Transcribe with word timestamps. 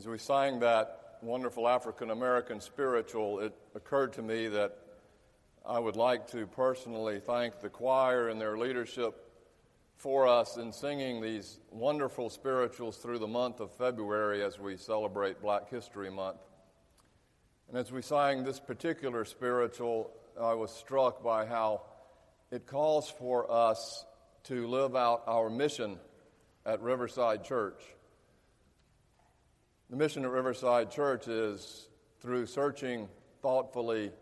As 0.00 0.08
we 0.08 0.16
sang 0.16 0.60
that 0.60 1.18
wonderful 1.20 1.68
African 1.68 2.10
American 2.10 2.58
spiritual, 2.62 3.40
it 3.40 3.52
occurred 3.74 4.14
to 4.14 4.22
me 4.22 4.48
that 4.48 4.74
I 5.68 5.78
would 5.78 5.94
like 5.94 6.26
to 6.28 6.46
personally 6.46 7.20
thank 7.20 7.60
the 7.60 7.68
choir 7.68 8.30
and 8.30 8.40
their 8.40 8.56
leadership 8.56 9.30
for 9.98 10.26
us 10.26 10.56
in 10.56 10.72
singing 10.72 11.20
these 11.20 11.60
wonderful 11.70 12.30
spirituals 12.30 12.96
through 12.96 13.18
the 13.18 13.26
month 13.26 13.60
of 13.60 13.72
February 13.72 14.42
as 14.42 14.58
we 14.58 14.78
celebrate 14.78 15.42
Black 15.42 15.68
History 15.68 16.10
Month. 16.10 16.40
And 17.68 17.76
as 17.76 17.92
we 17.92 18.00
sang 18.00 18.42
this 18.42 18.58
particular 18.58 19.26
spiritual, 19.26 20.12
I 20.40 20.54
was 20.54 20.70
struck 20.74 21.22
by 21.22 21.44
how 21.44 21.82
it 22.50 22.66
calls 22.66 23.10
for 23.10 23.52
us 23.52 24.06
to 24.44 24.66
live 24.66 24.96
out 24.96 25.24
our 25.26 25.50
mission 25.50 25.98
at 26.64 26.80
Riverside 26.80 27.44
Church. 27.44 27.82
The 29.90 29.96
mission 29.96 30.24
at 30.24 30.30
Riverside 30.30 30.88
Church 30.92 31.26
is 31.26 31.88
through 32.20 32.46
searching 32.46 33.08
thoughtfully, 33.42 34.12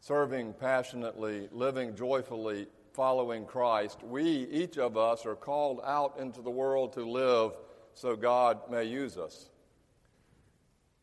serving 0.00 0.54
passionately, 0.54 1.48
living 1.52 1.94
joyfully, 1.94 2.66
following 2.94 3.44
Christ, 3.44 4.02
we, 4.02 4.48
each 4.50 4.76
of 4.76 4.96
us, 4.96 5.24
are 5.24 5.36
called 5.36 5.80
out 5.84 6.18
into 6.18 6.42
the 6.42 6.50
world 6.50 6.94
to 6.94 7.08
live 7.08 7.52
so 7.94 8.16
God 8.16 8.68
may 8.68 8.86
use 8.86 9.16
us. 9.16 9.50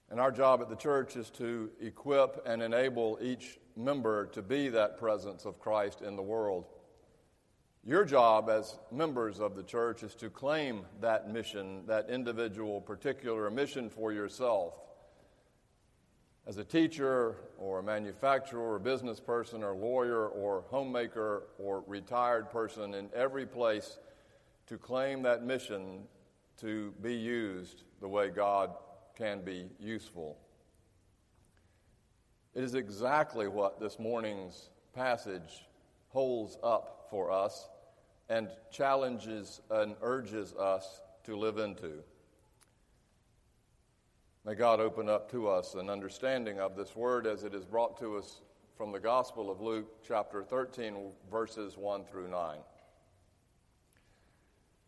And 0.10 0.20
our 0.20 0.32
job 0.32 0.60
at 0.62 0.68
the 0.68 0.76
church 0.76 1.16
is 1.16 1.30
to 1.32 1.70
equip 1.80 2.46
and 2.46 2.62
enable 2.62 3.18
each 3.22 3.60
member 3.78 4.26
to 4.34 4.42
be 4.42 4.68
that 4.68 4.98
presence 4.98 5.46
of 5.46 5.58
Christ 5.58 6.02
in 6.02 6.18
the 6.18 6.22
world. 6.22 6.66
Your 7.88 8.04
job 8.04 8.50
as 8.50 8.80
members 8.92 9.40
of 9.40 9.56
the 9.56 9.62
church 9.62 10.02
is 10.02 10.16
to 10.16 10.32
claim 10.32 10.88
that 11.02 11.30
mission, 11.32 11.84
that 11.86 12.10
individual, 12.10 12.82
particular 12.82 13.48
mission 13.52 13.92
for 13.92 14.12
yourself. 14.12 14.74
As 16.48 16.58
a 16.58 16.64
teacher 16.64 17.36
or 17.60 17.80
a 17.80 17.84
manufacturer 17.84 18.74
or 18.74 18.80
business 18.80 19.20
person 19.20 19.64
or 19.64 19.76
lawyer 19.76 20.28
or 20.28 20.64
homemaker 20.70 21.44
or 21.60 21.84
retired 21.86 22.50
person 22.50 22.96
in 22.96 23.08
every 23.14 23.46
place 23.46 24.00
to 24.66 24.80
claim 24.80 25.22
that 25.22 25.44
mission 25.44 26.08
to 26.62 26.92
be 27.04 27.14
used 27.14 27.84
the 28.02 28.08
way 28.08 28.30
God 28.30 28.72
can 29.16 29.42
be 29.42 29.70
useful. 29.80 30.40
It 32.56 32.64
is 32.64 32.74
exactly 32.74 33.48
what 33.48 33.80
this 33.80 34.00
morning's 34.00 34.70
passage 34.96 35.68
holds 36.10 36.58
up 36.64 37.08
for 37.12 37.30
us 37.30 37.68
and 38.30 38.50
challenges 38.72 39.62
and 39.70 39.96
urges 40.02 40.54
us 40.54 41.02
to 41.24 41.36
live 41.36 41.58
into. 41.58 42.04
May 44.46 44.56
God 44.56 44.80
open 44.80 45.10
up 45.10 45.32
to 45.32 45.48
us 45.48 45.74
an 45.74 45.90
understanding 45.90 46.60
of 46.60 46.76
this 46.76 46.96
word 46.96 47.26
as 47.26 47.44
it 47.44 47.54
is 47.54 47.66
brought 47.66 47.98
to 48.00 48.18
us 48.18 48.42
from 48.78 48.92
the 48.92 49.00
Gospel 49.00 49.50
of 49.50 49.62
Luke, 49.62 50.04
chapter 50.08 50.44
13, 50.44 51.12
verses 51.32 51.78
1 51.78 52.06
through 52.06 52.30
9. 52.30 52.58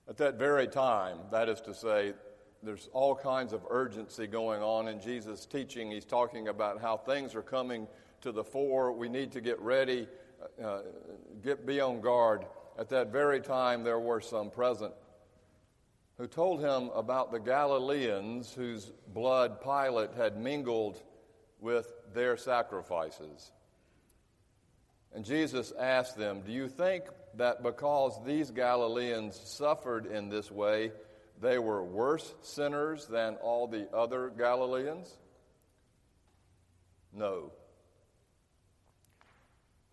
At 0.10 0.18
that 0.18 0.36
very 0.38 0.68
time, 0.68 1.18
that 1.32 1.50
is 1.50 1.60
to 1.62 1.74
say, 1.74 2.14
there's 2.64 2.90
all 2.94 3.16
kinds 3.16 3.54
of 3.54 3.62
urgency 3.70 4.28
going 4.28 4.62
on 4.62 4.88
in 4.88 5.00
Jesus' 5.00 5.46
teaching. 5.46 5.92
He's 5.92 6.06
talking 6.06 6.48
about 6.48 6.82
how 6.82 6.98
things 6.98 7.36
are 7.36 7.42
coming 7.42 7.88
to 8.22 8.32
the 8.32 8.44
fore. 8.44 8.92
We 8.92 9.10
need 9.10 9.32
to 9.34 9.42
get 9.42 9.60
ready, 9.60 10.08
uh, 10.64 10.80
get 11.44 11.66
be 11.66 11.80
on 11.80 12.02
guard. 12.02 12.46
At 12.78 12.90
that 12.90 13.12
very 13.12 13.42
time, 13.42 13.84
there 13.84 14.00
were 14.00 14.22
some 14.22 14.52
present 14.52 14.94
who 16.18 16.28
told 16.28 16.60
him 16.60 16.90
about 16.96 17.32
the 17.32 17.40
Galileans 17.40 18.54
whose 18.54 18.92
blood 19.14 19.62
Pilate 19.62 20.14
had 20.16 20.38
mingled 20.38 21.02
with 21.60 21.92
their 22.14 22.38
sacrifices. 22.38 23.52
And 25.14 25.26
Jesus 25.26 25.72
asked 25.80 26.18
them, 26.18 26.42
Do 26.42 26.52
you 26.52 26.68
think 26.68 27.06
that 27.36 27.64
because 27.64 28.20
these 28.26 28.52
Galileans 28.52 29.36
suffered 29.36 30.06
in 30.06 30.30
this 30.30 30.52
way, 30.52 30.92
they 31.40 31.60
were 31.60 31.84
worse 31.84 32.34
sinners 32.42 33.06
than 33.06 33.36
all 33.36 33.68
the 33.68 33.88
other 33.96 34.32
Galileans? 34.36 35.12
No. 37.14 37.52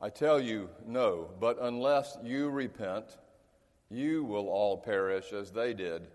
I 0.01 0.11
tell 0.11 0.41
you, 0.41 0.69
no, 0.87 1.31
but 1.41 1.59
unless 1.61 2.19
you 2.23 2.51
repent, 2.51 3.17
you 3.91 4.25
will 4.25 4.49
all 4.49 4.77
perish 4.77 5.33
as 5.33 5.51
they 5.51 5.73
did. 5.73 6.09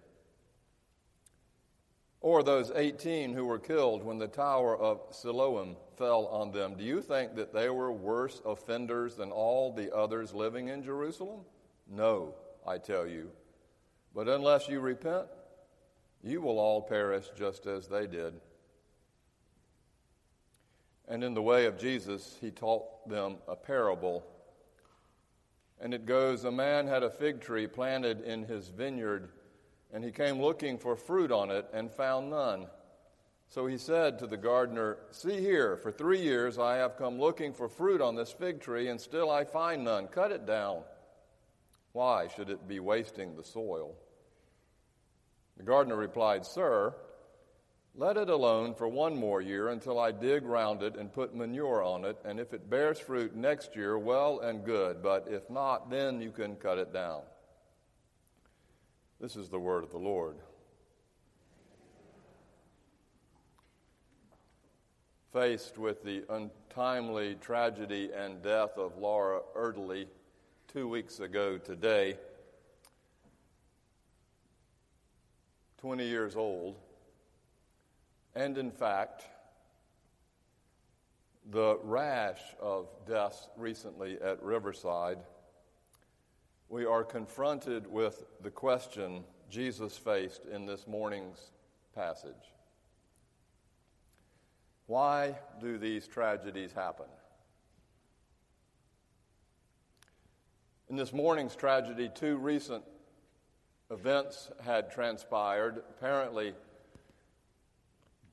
Or 2.21 2.43
those 2.43 2.71
18 2.75 3.33
who 3.33 3.45
were 3.45 3.59
killed 3.59 4.03
when 4.03 4.17
the 4.17 4.27
tower 4.27 4.77
of 4.77 5.01
Siloam 5.11 5.77
fell 5.97 6.27
on 6.27 6.51
them, 6.51 6.75
do 6.75 6.83
you 6.83 7.01
think 7.01 7.35
that 7.35 7.53
they 7.53 7.69
were 7.69 7.91
worse 7.91 8.41
offenders 8.45 9.15
than 9.15 9.31
all 9.31 9.71
the 9.71 9.95
others 9.95 10.33
living 10.33 10.67
in 10.67 10.83
Jerusalem? 10.83 11.41
No, 11.87 12.35
I 12.67 12.77
tell 12.77 13.07
you. 13.07 13.31
But 14.13 14.27
unless 14.27 14.67
you 14.67 14.81
repent, 14.81 15.27
you 16.21 16.41
will 16.41 16.59
all 16.59 16.81
perish 16.81 17.25
just 17.37 17.65
as 17.67 17.87
they 17.87 18.05
did. 18.05 18.33
And 21.09 21.23
in 21.23 21.33
the 21.33 21.41
way 21.41 21.65
of 21.65 21.79
Jesus, 21.79 22.37
he 22.39 22.51
taught 22.51 23.09
them 23.09 23.37
a 23.47 23.55
parable. 23.55 24.23
And 25.81 25.93
it 25.93 26.05
goes 26.05 26.43
A 26.43 26.51
man 26.51 26.85
had 26.87 27.01
a 27.01 27.09
fig 27.09 27.41
tree 27.41 27.65
planted 27.65 28.21
in 28.21 28.43
his 28.43 28.67
vineyard, 28.67 29.29
and 29.91 30.03
he 30.03 30.11
came 30.11 30.39
looking 30.39 30.77
for 30.77 30.95
fruit 30.95 31.31
on 31.31 31.49
it 31.49 31.65
and 31.73 31.91
found 31.91 32.29
none. 32.29 32.67
So 33.47 33.65
he 33.65 33.79
said 33.79 34.19
to 34.19 34.27
the 34.27 34.37
gardener, 34.37 34.97
See 35.09 35.39
here, 35.39 35.75
for 35.77 35.91
three 35.91 36.21
years 36.21 36.59
I 36.59 36.75
have 36.75 36.97
come 36.97 37.19
looking 37.19 37.53
for 37.53 37.67
fruit 37.67 38.01
on 38.01 38.15
this 38.15 38.31
fig 38.31 38.61
tree, 38.61 38.89
and 38.89 39.01
still 39.01 39.31
I 39.31 39.43
find 39.45 39.83
none. 39.83 40.07
Cut 40.07 40.31
it 40.31 40.45
down. 40.45 40.83
Why 41.93 42.27
should 42.27 42.51
it 42.51 42.67
be 42.67 42.79
wasting 42.79 43.35
the 43.35 43.43
soil? 43.43 43.95
The 45.57 45.63
gardener 45.63 45.95
replied, 45.95 46.45
Sir, 46.45 46.93
let 47.99 48.15
it 48.15 48.29
alone 48.29 48.73
for 48.73 48.87
one 48.87 49.13
more 49.13 49.41
year 49.41 49.67
until 49.67 49.99
I 49.99 50.13
dig 50.13 50.45
round 50.45 50.83
it 50.83 50.95
and 50.95 51.11
put 51.11 51.35
manure 51.35 51.83
on 51.83 52.05
it, 52.05 52.17
and 52.23 52.39
if 52.39 52.53
it 52.53 52.69
bears 52.69 52.97
fruit 52.97 53.35
next 53.35 53.75
year, 53.75 53.99
well 53.99 54.39
and 54.39 54.63
good, 54.63 55.03
but 55.03 55.27
if 55.29 55.49
not, 55.49 55.89
then 55.89 56.21
you 56.21 56.31
can 56.31 56.55
cut 56.55 56.77
it 56.77 56.93
down. 56.93 57.23
This 59.19 59.35
is 59.35 59.49
the 59.49 59.59
word 59.59 59.83
of 59.83 59.91
the 59.91 59.97
Lord. 59.97 60.37
Faced 65.33 65.77
with 65.77 66.01
the 66.01 66.23
untimely 66.29 67.35
tragedy 67.41 68.11
and 68.15 68.41
death 68.41 68.77
of 68.77 68.97
Laura 68.97 69.41
Erdely 69.57 70.07
two 70.69 70.87
weeks 70.87 71.19
ago 71.19 71.57
today, 71.57 72.15
20 75.81 76.07
years 76.07 76.37
old, 76.37 76.77
and 78.39 78.57
in 78.57 78.71
fact, 78.71 79.23
the 81.51 81.77
rash 81.83 82.39
of 82.61 82.87
deaths 83.05 83.49
recently 83.57 84.17
at 84.21 84.41
Riverside, 84.41 85.17
we 86.69 86.85
are 86.85 87.03
confronted 87.03 87.85
with 87.85 88.23
the 88.41 88.49
question 88.49 89.25
Jesus 89.49 89.97
faced 89.97 90.45
in 90.45 90.65
this 90.65 90.87
morning's 90.87 91.51
passage 91.93 92.53
Why 94.87 95.35
do 95.59 95.77
these 95.77 96.07
tragedies 96.07 96.71
happen? 96.71 97.07
In 100.89 100.95
this 100.95 101.11
morning's 101.11 101.57
tragedy, 101.57 102.09
two 102.15 102.37
recent 102.37 102.85
events 103.91 104.49
had 104.63 104.91
transpired. 104.91 105.83
Apparently, 105.89 106.53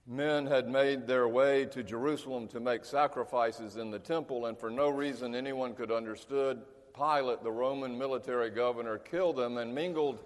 men 0.06 0.46
had 0.46 0.68
made 0.68 1.06
their 1.06 1.26
way 1.26 1.64
to 1.66 1.82
Jerusalem 1.82 2.46
to 2.48 2.60
make 2.60 2.84
sacrifices 2.84 3.76
in 3.76 3.90
the 3.90 3.98
temple, 3.98 4.46
and 4.46 4.56
for 4.56 4.70
no 4.70 4.88
reason 4.88 5.34
anyone 5.34 5.74
could 5.74 5.90
understood, 5.90 6.62
Pilate, 6.94 7.42
the 7.42 7.50
Roman 7.50 7.98
military 7.98 8.50
governor, 8.50 8.98
killed 8.98 9.36
them 9.36 9.58
and 9.58 9.74
mingled 9.74 10.22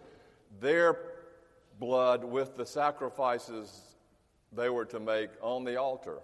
their 0.61 0.99
blood 1.79 2.23
with 2.23 2.56
the 2.56 2.67
sacrifices 2.67 3.81
they 4.53 4.69
were 4.69 4.85
to 4.85 5.00
make 5.00 5.31
on 5.41 5.65
the 5.65 5.77
altar. 5.77 6.19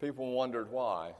People 0.00 0.32
wondered 0.32 0.70
why. 0.70 1.12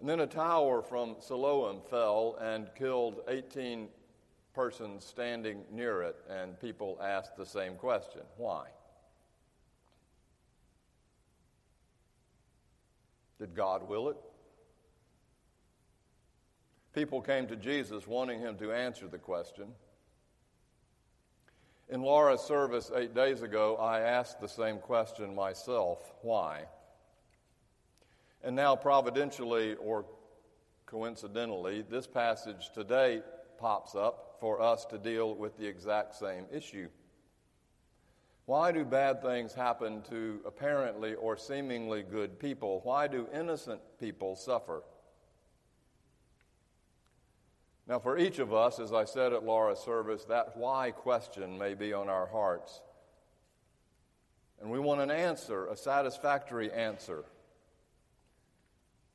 And 0.00 0.08
then 0.08 0.20
a 0.20 0.26
tower 0.26 0.80
from 0.80 1.16
Siloam 1.20 1.80
fell 1.90 2.38
and 2.40 2.70
killed 2.74 3.20
18 3.28 3.88
persons 4.58 5.04
standing 5.04 5.62
near 5.70 6.02
it, 6.02 6.16
and 6.28 6.60
people 6.60 6.98
asked 7.00 7.36
the 7.36 7.46
same 7.46 7.76
question 7.76 8.22
why? 8.36 8.64
Did 13.38 13.54
God 13.54 13.88
will 13.88 14.08
it? 14.08 14.16
People 16.92 17.20
came 17.20 17.46
to 17.46 17.54
Jesus 17.54 18.08
wanting 18.08 18.40
him 18.40 18.56
to 18.56 18.72
answer 18.72 19.06
the 19.06 19.16
question. 19.16 19.68
In 21.88 22.02
Laura's 22.02 22.40
service 22.40 22.90
eight 22.96 23.14
days 23.14 23.42
ago, 23.42 23.76
I 23.76 24.00
asked 24.00 24.40
the 24.40 24.48
same 24.48 24.78
question 24.78 25.36
myself 25.36 26.00
why? 26.22 26.64
And 28.42 28.56
now, 28.56 28.74
providentially 28.74 29.76
or 29.76 30.04
coincidentally, 30.86 31.84
this 31.88 32.08
passage 32.08 32.70
today 32.74 33.22
pops 33.60 33.94
up 33.94 34.27
for 34.40 34.60
us 34.60 34.84
to 34.86 34.98
deal 34.98 35.34
with 35.34 35.56
the 35.56 35.66
exact 35.66 36.14
same 36.14 36.46
issue. 36.52 36.88
Why 38.46 38.72
do 38.72 38.84
bad 38.84 39.20
things 39.20 39.52
happen 39.52 40.02
to 40.08 40.40
apparently 40.46 41.14
or 41.14 41.36
seemingly 41.36 42.02
good 42.02 42.38
people? 42.38 42.80
Why 42.82 43.06
do 43.06 43.26
innocent 43.32 43.80
people 44.00 44.36
suffer? 44.36 44.82
Now, 47.86 47.98
for 47.98 48.18
each 48.18 48.38
of 48.38 48.52
us, 48.52 48.78
as 48.78 48.92
I 48.92 49.04
said 49.04 49.32
at 49.32 49.44
Laura's 49.44 49.78
service, 49.78 50.24
that 50.24 50.56
why 50.56 50.90
question 50.90 51.58
may 51.58 51.74
be 51.74 51.92
on 51.92 52.08
our 52.08 52.26
hearts. 52.26 52.80
And 54.60 54.70
we 54.70 54.78
want 54.78 55.00
an 55.00 55.10
answer, 55.10 55.66
a 55.66 55.76
satisfactory 55.76 56.72
answer. 56.72 57.24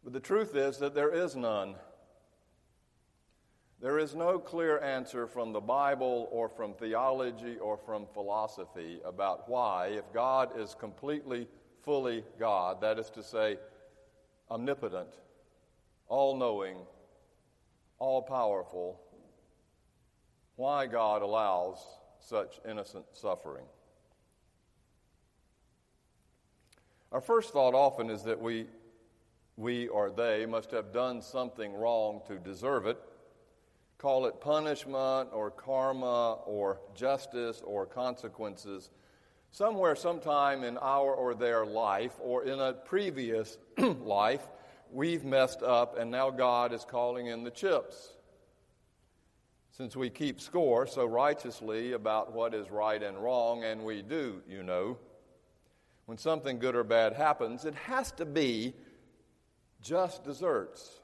But 0.03 0.13
the 0.13 0.19
truth 0.19 0.55
is 0.55 0.77
that 0.79 0.95
there 0.95 1.11
is 1.11 1.35
none. 1.35 1.75
There 3.83 3.99
is 3.99 4.15
no 4.15 4.39
clear 4.39 4.79
answer 4.79 5.27
from 5.27 5.51
the 5.51 5.59
Bible 5.59 6.29
or 6.31 6.47
from 6.47 6.73
theology 6.73 7.57
or 7.57 7.75
from 7.75 8.05
philosophy 8.13 9.01
about 9.03 9.49
why, 9.49 9.87
if 9.87 10.05
God 10.13 10.57
is 10.57 10.73
completely, 10.73 11.49
fully 11.81 12.23
God, 12.39 12.79
that 12.79 12.97
is 12.97 13.09
to 13.09 13.21
say, 13.21 13.57
omnipotent, 14.49 15.09
all 16.07 16.37
knowing, 16.37 16.77
all 17.99 18.21
powerful, 18.21 19.01
why 20.55 20.85
God 20.85 21.21
allows 21.21 21.85
such 22.21 22.61
innocent 22.65 23.03
suffering. 23.11 23.65
Our 27.11 27.19
first 27.19 27.51
thought 27.51 27.75
often 27.75 28.09
is 28.09 28.23
that 28.23 28.39
we, 28.39 28.67
we 29.57 29.89
or 29.89 30.09
they 30.09 30.45
must 30.45 30.71
have 30.71 30.93
done 30.93 31.21
something 31.21 31.73
wrong 31.73 32.21
to 32.27 32.39
deserve 32.39 32.85
it 32.85 32.97
call 34.03 34.25
it 34.25 34.41
punishment 34.41 35.29
or 35.31 35.49
karma 35.49 36.33
or 36.45 36.81
justice 36.93 37.61
or 37.63 37.85
consequences, 37.85 38.89
somewhere, 39.49 39.95
sometime 39.95 40.65
in 40.65 40.77
our 40.79 41.13
or 41.13 41.33
their 41.33 41.65
life 41.65 42.11
or 42.19 42.43
in 42.43 42.59
a 42.59 42.73
previous 42.73 43.57
life, 43.77 44.41
we've 44.91 45.23
messed 45.23 45.63
up 45.63 45.97
and 45.97 46.11
now 46.11 46.29
God 46.29 46.73
is 46.73 46.83
calling 46.83 47.27
in 47.27 47.45
the 47.45 47.49
chips. 47.49 48.09
Since 49.71 49.95
we 49.95 50.09
keep 50.09 50.41
score 50.41 50.85
so 50.85 51.05
righteously 51.05 51.93
about 51.93 52.33
what 52.33 52.53
is 52.53 52.69
right 52.69 53.01
and 53.01 53.17
wrong, 53.17 53.63
and 53.63 53.85
we 53.85 54.01
do, 54.01 54.41
you 54.49 54.63
know, 54.63 54.97
when 56.07 56.17
something 56.17 56.59
good 56.59 56.75
or 56.75 56.83
bad 56.83 57.13
happens, 57.13 57.63
it 57.63 57.73
has 57.75 58.11
to 58.11 58.25
be 58.25 58.73
just 59.81 60.25
deserts. 60.25 60.99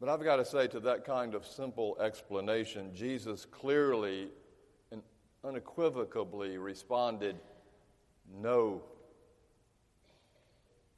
But 0.00 0.08
I've 0.10 0.22
got 0.22 0.36
to 0.36 0.44
say, 0.44 0.68
to 0.68 0.80
that 0.80 1.04
kind 1.04 1.34
of 1.34 1.46
simple 1.46 1.96
explanation, 2.00 2.94
Jesus 2.94 3.46
clearly 3.46 4.28
and 4.92 5.02
unequivocally 5.42 6.58
responded, 6.58 7.36
No. 8.40 8.82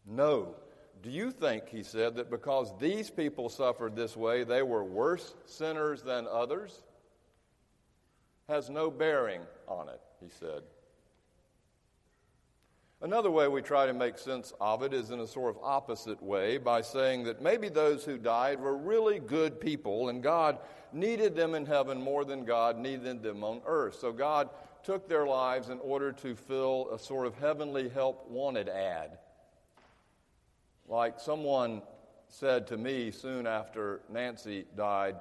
No. 0.05 0.57
Do 1.01 1.11
you 1.11 1.31
think, 1.31 1.69
he 1.69 1.85
said, 1.85 2.17
that 2.17 2.29
because 2.29 2.73
these 2.81 3.09
people 3.09 3.49
suffered 3.49 3.95
this 3.95 4.17
way, 4.17 4.43
they 4.43 4.63
were 4.63 4.83
worse 4.83 5.35
sinners 5.45 6.03
than 6.03 6.27
others? 6.27 6.83
Has 8.49 8.69
no 8.69 8.91
bearing 8.91 9.43
on 9.69 9.89
it, 9.89 10.01
he 10.21 10.29
said. 10.29 10.63
Another 13.01 13.31
way 13.31 13.47
we 13.47 13.63
try 13.63 13.87
to 13.87 13.95
make 13.95 14.19
sense 14.19 14.53
of 14.61 14.83
it 14.83 14.93
is 14.93 15.13
in 15.13 15.21
a 15.21 15.27
sort 15.27 15.55
of 15.55 15.63
opposite 15.63 16.21
way 16.21 16.59
by 16.59 16.81
saying 16.81 17.23
that 17.25 17.41
maybe 17.41 17.69
those 17.69 18.05
who 18.05 18.19
died 18.19 18.59
were 18.59 18.77
really 18.77 19.21
good 19.21 19.61
people 19.61 20.09
and 20.09 20.21
God 20.21 20.59
needed 20.93 21.37
them 21.37 21.55
in 21.55 21.65
heaven 21.65 22.01
more 22.01 22.25
than 22.25 22.45
God 22.45 22.77
needed 22.77 23.23
them 23.23 23.45
on 23.45 23.61
earth. 23.67 23.95
So 24.01 24.11
God 24.11 24.51
took 24.83 25.09
their 25.09 25.27
lives 25.27 25.69
in 25.69 25.79
order 25.79 26.11
to 26.11 26.35
fill 26.35 26.89
a 26.93 26.99
sort 26.99 27.27
of 27.29 27.37
heavenly 27.37 27.89
help 27.89 28.29
wanted 28.29 28.69
ad. 28.69 29.19
Like 30.89 31.21
someone 31.21 31.83
said 32.27 32.67
to 32.69 32.77
me 32.77 33.13
soon 33.13 33.47
after 33.47 34.01
Nancy 34.09 34.65
died, 34.77 35.17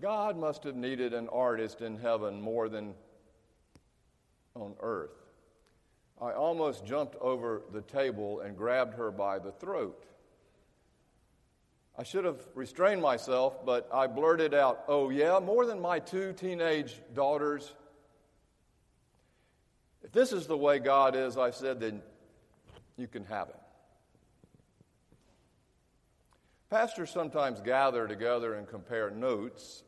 God 0.00 0.38
must 0.38 0.64
have 0.64 0.76
needed 0.76 1.12
an 1.12 1.28
artist 1.28 1.82
in 1.82 1.98
heaven 1.98 2.40
more 2.40 2.70
than 2.70 2.94
on 4.54 4.74
earth. 4.80 5.27
I 6.20 6.32
almost 6.32 6.84
jumped 6.84 7.16
over 7.20 7.62
the 7.72 7.82
table 7.82 8.40
and 8.40 8.56
grabbed 8.56 8.94
her 8.94 9.10
by 9.10 9.38
the 9.38 9.52
throat. 9.52 10.04
I 11.96 12.02
should 12.02 12.24
have 12.24 12.40
restrained 12.54 13.02
myself, 13.02 13.64
but 13.64 13.88
I 13.92 14.06
blurted 14.06 14.54
out, 14.54 14.84
Oh, 14.88 15.10
yeah, 15.10 15.38
more 15.40 15.66
than 15.66 15.80
my 15.80 15.98
two 15.98 16.32
teenage 16.32 17.00
daughters. 17.14 17.72
If 20.02 20.12
this 20.12 20.32
is 20.32 20.46
the 20.46 20.56
way 20.56 20.78
God 20.78 21.16
is, 21.16 21.36
I 21.36 21.50
said, 21.50 21.80
then 21.80 22.02
you 22.96 23.08
can 23.08 23.24
have 23.24 23.48
it. 23.48 23.56
Pastors 26.70 27.10
sometimes 27.10 27.60
gather 27.60 28.06
together 28.06 28.54
and 28.54 28.68
compare 28.68 29.10
notes 29.10 29.82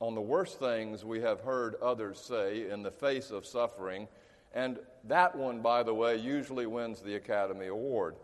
on 0.00 0.14
the 0.14 0.20
worst 0.20 0.58
things 0.58 1.04
we 1.04 1.20
have 1.20 1.40
heard 1.40 1.76
others 1.82 2.18
say 2.18 2.70
in 2.70 2.82
the 2.82 2.90
face 2.90 3.30
of 3.30 3.46
suffering 3.46 4.06
and 4.52 4.78
that 5.04 5.36
one, 5.36 5.60
by 5.60 5.82
the 5.82 5.94
way, 5.94 6.16
usually 6.16 6.66
wins 6.66 7.00
the 7.00 7.14
Academy 7.14 7.68
Award. 7.68 8.16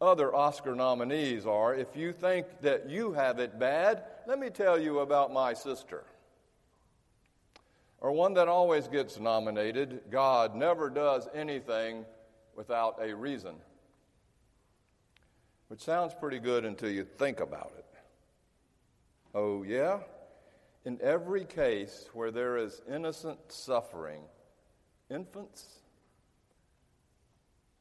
Other 0.00 0.34
Oscar 0.34 0.74
nominees 0.74 1.46
are 1.46 1.74
if 1.74 1.96
you 1.96 2.12
think 2.12 2.46
that 2.62 2.90
you 2.90 3.12
have 3.12 3.38
it 3.38 3.58
bad, 3.58 4.04
let 4.26 4.38
me 4.38 4.50
tell 4.50 4.78
you 4.78 5.00
about 5.00 5.32
my 5.32 5.54
sister. 5.54 6.04
Or 8.00 8.12
one 8.12 8.34
that 8.34 8.48
always 8.48 8.86
gets 8.86 9.18
nominated 9.18 10.02
God 10.10 10.54
never 10.54 10.90
does 10.90 11.28
anything 11.34 12.04
without 12.54 12.98
a 13.00 13.14
reason. 13.14 13.54
Which 15.68 15.80
sounds 15.80 16.12
pretty 16.12 16.38
good 16.38 16.64
until 16.64 16.90
you 16.90 17.04
think 17.04 17.40
about 17.40 17.72
it. 17.78 17.86
Oh, 19.34 19.62
yeah? 19.62 20.00
In 20.84 20.98
every 21.02 21.44
case 21.46 22.10
where 22.12 22.30
there 22.30 22.58
is 22.58 22.82
innocent 22.92 23.38
suffering, 23.48 24.20
infants, 25.10 25.66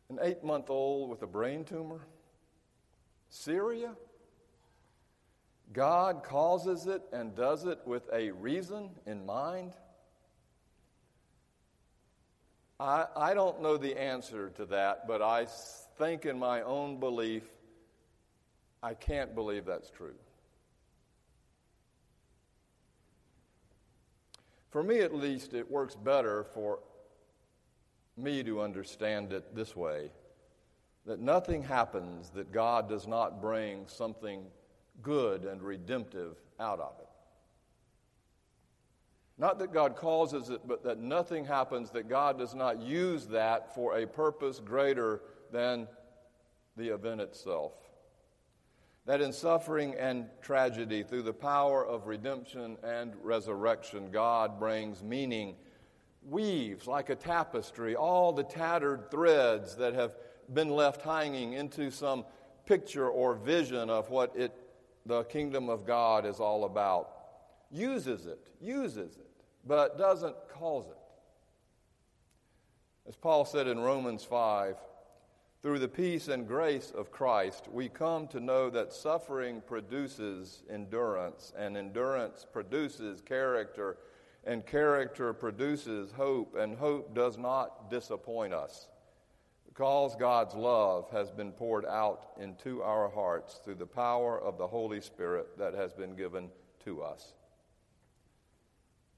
an 0.10 0.20
eight 0.22 0.44
month 0.44 0.70
old 0.70 1.10
with 1.10 1.22
a 1.22 1.28
brain 1.28 1.64
tumor, 1.64 2.02
Syria. 3.30 3.94
God 5.72 6.24
causes 6.24 6.86
it 6.86 7.02
and 7.12 7.36
does 7.36 7.66
it 7.66 7.80
with 7.86 8.04
a 8.14 8.32
reason 8.32 8.92
in 9.08 9.26
mind. 9.26 9.74
I, 12.80 13.06
I 13.16 13.34
don't 13.34 13.62
know 13.62 13.78
the 13.78 14.00
answer 14.00 14.50
to 14.52 14.66
that, 14.68 15.08
but 15.08 15.22
I 15.22 15.48
think 15.98 16.26
in 16.26 16.38
my 16.38 16.62
own 16.62 17.00
belief, 17.00 17.44
I 18.84 18.94
can't 18.94 19.34
believe 19.34 19.66
that's 19.66 19.90
true. 19.90 20.16
For 24.70 24.84
me, 24.84 25.00
at 25.00 25.14
least, 25.14 25.54
it 25.54 25.70
works 25.70 25.96
better 25.96 26.44
for 26.44 26.80
me 28.18 28.44
to 28.44 28.62
understand 28.62 29.34
it 29.34 29.56
this 29.56 29.76
way 29.76 30.12
that 31.06 31.20
nothing 31.20 31.62
happens 31.62 32.30
that 32.30 32.52
God 32.52 32.88
does 32.88 33.08
not 33.08 33.42
bring 33.42 33.86
something 33.88 34.46
good 35.02 35.44
and 35.44 35.62
redemptive 35.62 36.38
out 36.60 36.80
of 36.80 36.94
it. 37.00 37.08
Not 39.38 39.60
that 39.60 39.74
God 39.74 39.96
causes 39.96 40.50
it, 40.50 40.62
but 40.66 40.84
that 40.84 41.00
nothing 41.00 41.44
happens 41.44 41.90
that 41.92 42.08
God 42.08 42.38
does 42.38 42.54
not 42.54 42.82
use 42.82 43.26
that 43.28 43.74
for 43.74 43.98
a 43.98 44.06
purpose 44.06 44.60
greater 44.60 45.22
than 45.52 45.88
the 46.78 46.94
event 46.94 47.20
itself. 47.20 47.74
That 49.06 49.20
in 49.20 49.34
suffering 49.34 49.96
and 49.96 50.28
tragedy, 50.42 51.04
through 51.04 51.24
the 51.24 51.34
power 51.34 51.86
of 51.86 52.08
redemption 52.08 52.78
and 52.84 53.14
resurrection, 53.22 54.12
God 54.12 54.60
brings 54.60 55.04
meaning 55.04 55.56
weaves 56.28 56.88
like 56.88 57.10
a 57.10 57.16
tapestry 57.16 57.96
all 57.96 58.32
the 58.32 58.44
tattered 58.44 59.12
threads 59.12 59.76
that 59.76 59.94
have 59.94 60.14
been 60.54 60.70
left 60.70 61.02
hanging 61.02 61.54
into 61.54 61.92
some 61.92 62.26
picture 62.66 63.10
or 63.10 63.36
vision 63.36 63.90
of 63.90 64.10
what 64.10 64.36
it, 64.36 64.56
the 65.06 65.24
kingdom 65.26 65.70
of 65.70 65.86
God 65.86 66.26
is 66.26 66.40
all 66.40 66.66
about. 66.66 67.10
Uses 67.72 68.26
it, 68.26 68.48
uses 68.62 69.18
it, 69.18 69.44
but 69.66 69.98
doesn't 69.98 70.36
cause 70.50 70.86
it. 70.88 70.98
As 73.08 73.16
Paul 73.16 73.46
said 73.46 73.68
in 73.68 73.80
Romans 73.80 74.24
5, 74.24 74.78
Through 75.62 75.80
the 75.80 75.88
peace 75.88 76.28
and 76.30 76.48
grace 76.48 76.92
of 76.96 77.12
Christ, 77.12 77.68
we 77.72 77.90
come 77.90 78.28
to 78.28 78.40
know 78.40 78.70
that 78.70 78.94
suffering 78.94 79.62
produces 79.66 80.64
endurance, 80.70 81.52
and 81.58 81.76
endurance 81.76 82.46
produces 82.52 83.22
character, 83.22 83.98
and 84.46 84.66
character 84.66 85.34
produces 85.34 86.12
hope, 86.12 86.56
and 86.56 86.78
hope 86.78 87.16
does 87.16 87.38
not 87.38 87.90
disappoint 87.90 88.54
us 88.54 88.88
because 89.74 90.16
God's 90.16 90.54
love 90.54 91.10
has 91.12 91.32
been 91.32 91.52
poured 91.52 91.86
out 91.86 92.28
into 92.40 92.84
our 92.84 93.10
hearts 93.10 93.60
through 93.64 93.76
the 93.76 93.88
power 93.88 94.40
of 94.40 94.60
the 94.60 94.68
Holy 94.68 95.02
Spirit 95.02 95.58
that 95.58 95.74
has 95.74 95.94
been 95.94 96.16
given 96.16 96.50
to 96.86 97.02
us. 97.02 97.34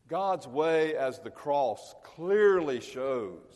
God's 0.07 0.47
way, 0.47 0.95
as 0.95 1.19
the 1.19 1.29
cross 1.29 1.95
clearly 2.03 2.79
shows, 2.79 3.51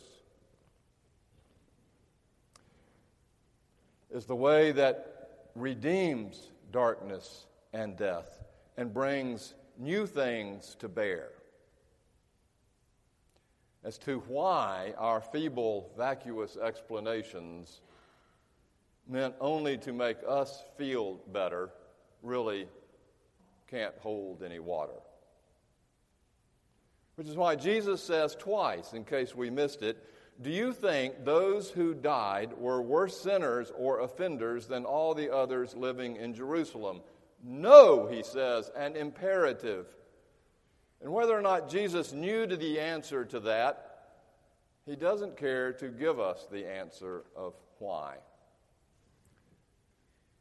is 4.10 4.26
the 4.26 4.36
way 4.36 4.72
that 4.72 5.46
redeems 5.54 6.50
darkness 6.70 7.46
and 7.72 7.96
death 7.96 8.40
and 8.76 8.92
brings 8.92 9.54
new 9.78 10.06
things 10.06 10.76
to 10.80 10.88
bear. 10.88 11.30
As 13.82 13.96
to 13.98 14.18
why 14.28 14.94
our 14.98 15.20
feeble, 15.20 15.90
vacuous 15.96 16.56
explanations 16.56 17.80
meant 19.08 19.34
only 19.40 19.78
to 19.78 19.92
make 19.92 20.18
us 20.28 20.62
feel 20.76 21.20
better 21.32 21.70
really 22.22 22.68
can't 23.68 23.94
hold 24.00 24.42
any 24.42 24.58
water. 24.58 24.92
Which 27.16 27.28
is 27.28 27.36
why 27.36 27.56
Jesus 27.56 28.02
says 28.02 28.34
twice, 28.34 28.92
in 28.92 29.04
case 29.04 29.34
we 29.34 29.50
missed 29.50 29.82
it, 29.82 30.06
do 30.40 30.50
you 30.50 30.72
think 30.72 31.24
those 31.24 31.70
who 31.70 31.92
died 31.92 32.52
were 32.56 32.80
worse 32.80 33.20
sinners 33.20 33.70
or 33.76 34.00
offenders 34.00 34.66
than 34.66 34.86
all 34.86 35.14
the 35.14 35.34
others 35.34 35.76
living 35.76 36.16
in 36.16 36.34
Jerusalem? 36.34 37.02
No, 37.44 38.06
he 38.06 38.22
says, 38.22 38.70
an 38.74 38.96
imperative. 38.96 39.86
And 41.02 41.12
whether 41.12 41.36
or 41.36 41.42
not 41.42 41.70
Jesus 41.70 42.12
knew 42.12 42.46
to 42.46 42.56
the 42.56 42.78
answer 42.78 43.24
to 43.24 43.40
that, 43.40 43.90
he 44.86 44.96
doesn't 44.96 45.36
care 45.36 45.72
to 45.74 45.88
give 45.88 46.20
us 46.20 46.46
the 46.50 46.66
answer 46.66 47.24
of 47.34 47.54
why. 47.78 48.16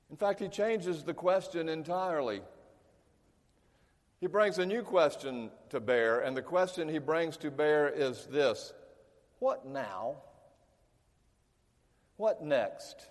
In 0.10 0.18
fact, 0.18 0.40
he 0.40 0.48
changes 0.48 1.04
the 1.04 1.14
question 1.14 1.70
entirely. 1.70 2.42
He 4.20 4.28
brings 4.28 4.58
a 4.58 4.66
new 4.66 4.82
question 4.82 5.50
to 5.70 5.80
bear, 5.80 6.20
and 6.20 6.36
the 6.36 6.42
question 6.42 6.90
he 6.90 7.00
brings 7.00 7.38
to 7.38 7.52
bear 7.52 7.88
is 7.88 8.26
this 8.26 8.74
what 9.40 9.66
now? 9.66 10.18
What 12.18 12.44
next? 12.44 13.08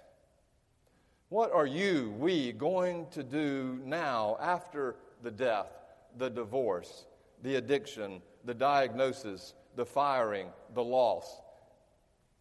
What 1.31 1.52
are 1.52 1.67
you, 1.67 2.14
we, 2.19 2.52
going 2.52 3.07
to 3.12 3.23
do 3.23 3.81
now 3.85 4.37
after 4.40 4.97
the 5.23 5.31
death, 5.31 5.71
the 6.17 6.28
divorce, 6.28 7.07
the 7.42 7.57
addiction, 7.57 8.23
the 8.45 8.54
diagnosis, 8.54 9.54
the 9.76 9.87
firing, 9.87 10.49
the 10.75 10.83
loss? 10.83 11.40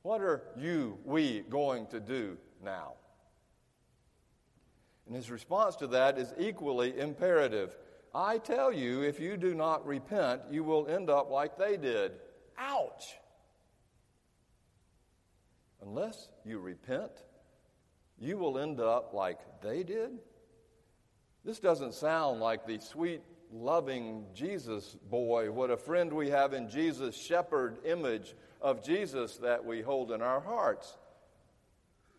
What 0.02 0.22
are 0.22 0.44
you, 0.58 0.98
we, 1.04 1.42
going 1.50 1.88
to 1.88 2.00
do 2.00 2.38
now? 2.64 2.94
And 5.06 5.16
his 5.16 5.32
response 5.32 5.76
to 5.78 5.88
that 5.88 6.18
is 6.18 6.34
equally 6.38 6.98
imperative. 7.00 7.76
I 8.14 8.38
tell 8.38 8.72
you, 8.72 9.04
if 9.04 9.20
you 9.20 9.38
do 9.38 9.54
not 9.54 9.86
repent, 9.86 10.42
you 10.50 10.64
will 10.64 10.88
end 10.88 11.10
up 11.10 11.30
like 11.30 11.58
they 11.58 11.78
did. 11.78 12.14
Ouch! 12.58 13.18
unless 15.88 16.30
you 16.44 16.60
repent, 16.60 17.12
you 18.20 18.38
will 18.38 18.58
end 18.58 18.80
up 18.80 19.14
like 19.14 19.40
they 19.62 19.84
did? 19.84 20.12
This 21.46 21.60
doesn't 21.60 21.94
sound 21.94 22.40
like 22.40 22.66
the 22.66 22.80
sweet, 22.80 23.22
loving 23.52 24.26
Jesus 24.34 24.96
boy, 25.10 25.52
what 25.52 25.70
a 25.70 25.78
friend 25.78 26.12
we 26.12 26.30
have 26.30 26.54
in 26.54 26.70
Jesus, 26.70 27.16
shepherd 27.16 27.78
image 27.86 28.36
of 28.62 28.84
Jesus 28.84 29.38
that 29.38 29.66
we 29.66 29.82
hold 29.82 30.12
in 30.12 30.22
our 30.22 30.40
hearts. 30.40 30.98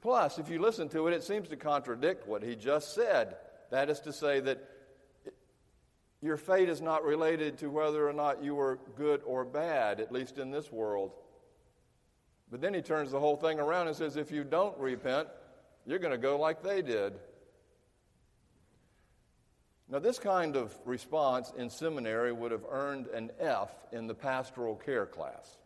Plus, 0.00 0.38
if 0.38 0.48
you 0.48 0.60
listen 0.60 0.88
to 0.90 1.08
it, 1.08 1.14
it 1.14 1.24
seems 1.24 1.48
to 1.48 1.56
contradict 1.56 2.26
what 2.26 2.42
he 2.42 2.54
just 2.54 2.94
said. 2.94 3.36
That 3.70 3.90
is 3.90 4.00
to 4.00 4.12
say, 4.12 4.40
that 4.40 4.62
your 6.22 6.36
fate 6.36 6.68
is 6.68 6.80
not 6.80 7.04
related 7.04 7.58
to 7.58 7.68
whether 7.68 8.08
or 8.08 8.12
not 8.12 8.42
you 8.42 8.54
were 8.54 8.78
good 8.96 9.22
or 9.24 9.44
bad, 9.44 10.00
at 10.00 10.12
least 10.12 10.38
in 10.38 10.50
this 10.50 10.70
world. 10.72 11.12
But 12.50 12.60
then 12.60 12.74
he 12.74 12.80
turns 12.80 13.10
the 13.10 13.20
whole 13.20 13.36
thing 13.36 13.60
around 13.60 13.88
and 13.88 13.96
says, 13.96 14.16
if 14.16 14.30
you 14.30 14.44
don't 14.44 14.76
repent, 14.78 15.28
you're 15.84 15.98
going 15.98 16.12
to 16.12 16.18
go 16.18 16.38
like 16.38 16.62
they 16.62 16.80
did. 16.80 17.14
Now, 19.90 19.98
this 19.98 20.18
kind 20.18 20.54
of 20.54 20.74
response 20.84 21.52
in 21.56 21.70
seminary 21.70 22.32
would 22.32 22.52
have 22.52 22.64
earned 22.70 23.06
an 23.06 23.30
F 23.40 23.70
in 23.90 24.06
the 24.06 24.14
pastoral 24.14 24.76
care 24.76 25.06
class. 25.06 25.56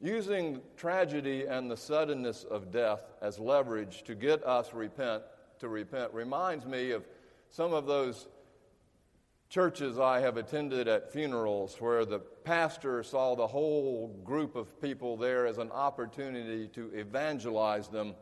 Using 0.00 0.60
tragedy 0.76 1.46
and 1.46 1.70
the 1.70 1.76
suddenness 1.76 2.44
of 2.44 2.72
death 2.72 3.00
as 3.22 3.38
leverage 3.38 4.02
to 4.04 4.14
get 4.14 4.44
us 4.44 4.74
repent 4.74 5.22
to 5.60 5.68
repent 5.68 6.12
reminds 6.12 6.66
me 6.66 6.90
of 6.90 7.04
some 7.50 7.72
of 7.72 7.86
those 7.86 8.28
churches 9.48 9.98
I 9.98 10.20
have 10.20 10.36
attended 10.36 10.88
at 10.88 11.12
funerals 11.12 11.76
where 11.80 12.04
the 12.04 12.18
pastor 12.18 13.02
saw 13.02 13.34
the 13.34 13.46
whole 13.46 14.08
group 14.24 14.56
of 14.56 14.80
people 14.80 15.16
there 15.16 15.46
as 15.46 15.58
an 15.58 15.70
opportunity 15.70 16.68
to 16.68 16.90
evangelize 16.94 17.88
them. 17.88 18.14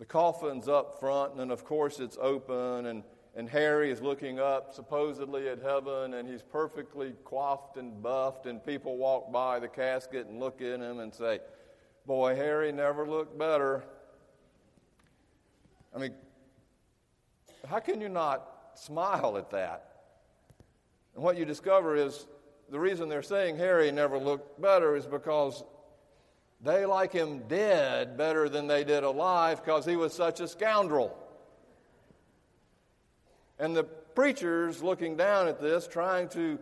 The 0.00 0.06
coffin's 0.06 0.66
up 0.66 0.98
front, 0.98 1.34
and 1.34 1.52
of 1.52 1.64
course 1.64 2.00
it's 2.00 2.18
open, 2.20 2.86
and, 2.86 3.04
and 3.36 3.48
Harry 3.48 3.92
is 3.92 4.02
looking 4.02 4.40
up 4.40 4.74
supposedly 4.74 5.48
at 5.48 5.62
heaven, 5.62 6.14
and 6.14 6.28
he's 6.28 6.42
perfectly 6.42 7.12
coiffed 7.22 7.76
and 7.76 8.02
buffed, 8.02 8.46
and 8.46 8.64
people 8.64 8.96
walk 8.96 9.30
by 9.30 9.60
the 9.60 9.68
casket 9.68 10.26
and 10.26 10.40
look 10.40 10.60
at 10.60 10.80
him 10.80 10.98
and 10.98 11.14
say, 11.14 11.38
Boy, 12.04 12.34
Harry 12.34 12.72
never 12.72 13.06
looked 13.06 13.38
better. 13.38 13.84
I 15.94 15.98
mean, 15.98 16.14
how 17.68 17.78
can 17.78 18.00
you 18.00 18.08
not 18.08 18.50
smile 18.80 19.36
at 19.36 19.50
that. 19.50 19.84
And 21.14 21.22
what 21.22 21.36
you 21.36 21.44
discover 21.44 21.96
is 21.96 22.26
the 22.70 22.78
reason 22.78 23.08
they're 23.08 23.22
saying 23.22 23.56
Harry 23.56 23.90
never 23.90 24.18
looked 24.18 24.60
better 24.60 24.96
is 24.96 25.06
because 25.06 25.62
they 26.62 26.84
like 26.84 27.12
him 27.12 27.44
dead 27.48 28.16
better 28.18 28.48
than 28.48 28.66
they 28.66 28.84
did 28.84 29.02
alive 29.02 29.64
because 29.64 29.86
he 29.86 29.96
was 29.96 30.12
such 30.12 30.40
a 30.40 30.48
scoundrel. 30.48 31.16
And 33.58 33.74
the 33.74 33.84
preachers 33.84 34.82
looking 34.82 35.16
down 35.16 35.48
at 35.48 35.60
this, 35.60 35.86
trying 35.86 36.28
to 36.30 36.58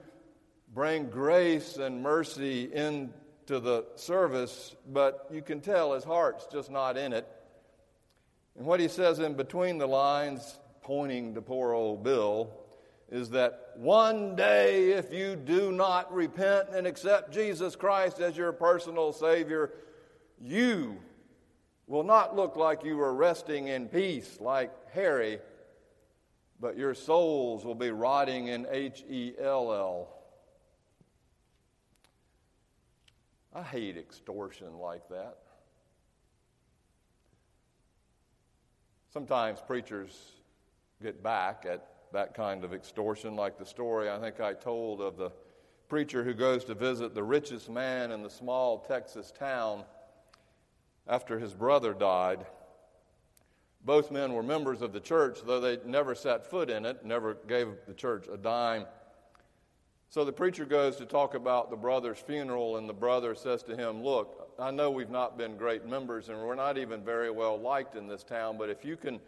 bring 0.73 1.11
grace 1.11 1.77
and 1.77 2.03
mercy 2.03 2.65
into 2.73 3.59
the 3.61 3.87
service, 3.97 4.77
but 4.89 5.27
you 5.33 5.43
can 5.43 5.61
tell 5.61 5.95
his 5.95 6.05
heart's 6.05 6.47
just 6.47 6.71
not 6.71 6.97
in 6.97 7.13
it. 7.13 7.27
And 8.57 8.67
what 8.67 8.81
he 8.81 8.89
says 8.89 9.19
in 9.19 9.35
between 9.35 9.79
the 9.79 9.87
lines 9.87 10.59
pointing 10.83 11.35
to 11.35 11.43
poor 11.43 11.73
old 11.73 12.03
Bill 12.03 12.53
is 13.11 13.31
that 13.31 13.73
one 13.77 14.37
day, 14.37 14.93
if 14.93 15.13
you 15.13 15.35
do 15.35 15.73
not 15.73 16.13
repent 16.13 16.69
and 16.71 16.87
accept 16.87 17.33
Jesus 17.33 17.75
Christ 17.75 18.21
as 18.21 18.37
your 18.37 18.53
personal 18.53 19.13
Savior, 19.13 19.73
you 20.43 20.97
will 21.87 22.05
not 22.05 22.37
look 22.37 22.57
like 22.57 22.85
you 22.85 23.01
are 23.01 23.15
resting 23.15 23.69
in 23.69 23.89
peace 23.89 24.39
like 24.41 24.71
Harry, 24.93 25.39
but 26.61 26.77
your 26.77 26.95
souls 26.95 27.65
will 27.65 27.75
be 27.75 27.91
rotting 27.91 28.49
in 28.49 28.67
H 28.71 29.05
E 29.09 29.33
L 29.41 29.73
L. 29.73 30.09
I 33.55 33.63
hate 33.63 33.97
extortion 33.97 34.79
like 34.79 35.09
that. 35.09 35.39
Sometimes 39.13 39.61
preachers 39.67 40.33
get 41.03 41.23
back 41.23 41.65
at 41.69 41.87
that 42.13 42.35
kind 42.35 42.65
of 42.65 42.75
extortion, 42.75 43.37
like 43.37 43.59
the 43.59 43.65
story 43.65 44.11
I 44.11 44.19
think 44.19 44.41
I 44.41 44.53
told 44.53 45.01
of 45.01 45.17
the 45.17 45.33
preacher 45.89 46.23
who 46.23 46.35
goes 46.35 46.65
to 46.65 46.75
visit 46.75 47.15
the 47.15 47.23
richest 47.23 47.71
man 47.71 48.13
in 48.13 48.23
the 48.23 48.31
small 48.31 48.79
Texas 48.81 49.33
town 49.37 49.85
after 51.09 51.39
his 51.39 51.55
brother 51.55 51.95
died. 51.95 52.47
Both 53.85 54.11
men 54.11 54.33
were 54.35 54.43
members 54.43 54.83
of 54.83 54.93
the 54.93 55.01
church, 55.01 55.39
though 55.47 55.61
they 55.61 55.79
never 55.87 56.15
set 56.15 56.51
foot 56.51 56.69
in 56.69 56.85
it, 56.85 57.05
never 57.05 57.35
gave 57.35 57.69
the 57.87 57.95
church 57.95 58.27
a 58.33 58.37
dime. 58.37 58.85
So 60.11 60.25
the 60.25 60.33
preacher 60.33 60.65
goes 60.65 60.97
to 60.97 61.07
talk 61.07 61.35
about 61.35 61.71
the 61.71 61.77
brother's 61.77 62.19
funeral, 62.19 62.77
and 62.77 62.89
the 62.89 62.95
brother 62.95 63.35
says 63.35 63.63
to 63.65 63.77
him, 63.77 64.03
Look, 64.03 64.53
I 64.59 64.71
know 64.71 64.91
we've 64.91 65.11
not 65.11 65.39
been 65.39 65.57
great 65.57 65.87
members, 65.87 66.29
and 66.29 66.39
we're 66.39 66.55
not 66.55 66.79
even 66.79 67.05
very 67.05 67.31
well 67.31 67.61
liked 67.61 67.95
in 67.95 68.09
this 68.09 68.25
town, 68.25 68.57
but 68.59 68.71
if 68.71 68.85
you 68.85 68.97
can 68.97 69.21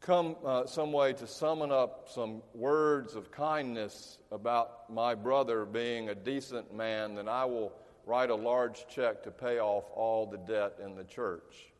come 0.00 0.36
uh, 0.44 0.66
some 0.66 0.92
way 0.92 1.12
to 1.12 1.26
summon 1.26 1.72
up 1.72 2.08
some 2.08 2.42
words 2.54 3.14
of 3.14 3.30
kindness 3.32 4.18
about 4.30 4.88
my 4.88 5.14
brother 5.14 5.64
being 5.64 6.08
a 6.08 6.14
decent 6.14 6.72
man, 6.72 7.16
then 7.16 7.28
I 7.28 7.44
will 7.44 7.72
write 8.08 8.30
a 8.30 8.34
large 8.34 8.86
check 8.88 9.22
to 9.22 9.30
pay 9.30 9.60
off 9.60 9.84
all 9.94 10.24
the 10.24 10.38
debt 10.38 10.78
in 10.82 10.94
the 10.94 11.04
church. 11.04 11.72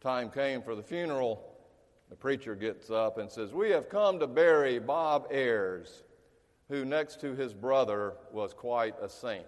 Time 0.00 0.30
came 0.30 0.62
for 0.62 0.76
the 0.76 0.82
funeral. 0.82 1.56
The 2.08 2.14
preacher 2.14 2.54
gets 2.54 2.88
up 2.88 3.18
and 3.18 3.30
says, 3.30 3.52
We 3.52 3.70
have 3.70 3.88
come 3.88 4.20
to 4.20 4.28
bury 4.28 4.78
Bob 4.78 5.26
Ayers, 5.32 6.04
who 6.68 6.84
next 6.84 7.20
to 7.20 7.34
his 7.34 7.52
brother 7.52 8.14
was 8.32 8.54
quite 8.54 8.94
a 9.02 9.08
saint. 9.08 9.44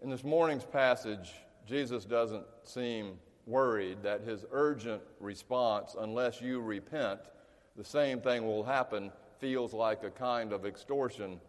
In 0.00 0.08
this 0.08 0.22
morning's 0.22 0.64
passage, 0.64 1.32
Jesus 1.66 2.04
doesn't 2.04 2.44
seem 2.62 3.18
worried 3.44 4.04
that 4.04 4.20
his 4.20 4.44
urgent 4.52 5.02
response, 5.18 5.96
unless 5.98 6.40
you 6.40 6.60
repent, 6.60 7.20
the 7.76 7.84
same 7.84 8.20
thing 8.20 8.46
will 8.46 8.62
happen, 8.62 9.10
feels 9.40 9.72
like 9.72 10.02
a 10.02 10.10
kind 10.10 10.52
of 10.52 10.66
extortion. 10.66 11.40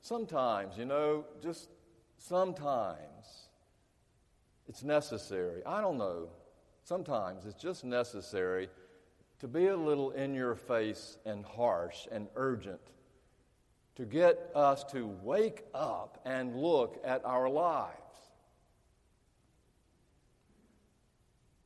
Sometimes, 0.00 0.76
you 0.76 0.84
know, 0.84 1.24
just 1.42 1.68
sometimes 2.18 3.48
it's 4.68 4.82
necessary. 4.82 5.62
I 5.64 5.80
don't 5.80 5.98
know. 5.98 6.28
Sometimes 6.84 7.46
it's 7.46 7.60
just 7.60 7.84
necessary 7.84 8.68
to 9.40 9.48
be 9.48 9.66
a 9.66 9.76
little 9.76 10.10
in 10.10 10.34
your 10.34 10.54
face 10.54 11.18
and 11.24 11.44
harsh 11.44 12.06
and 12.12 12.28
urgent 12.36 12.80
to 13.96 14.04
get 14.04 14.50
us 14.54 14.84
to 14.84 15.06
wake 15.22 15.64
up 15.74 16.20
and 16.24 16.56
look 16.56 17.00
at 17.04 17.24
our 17.24 17.48
lives. 17.48 18.23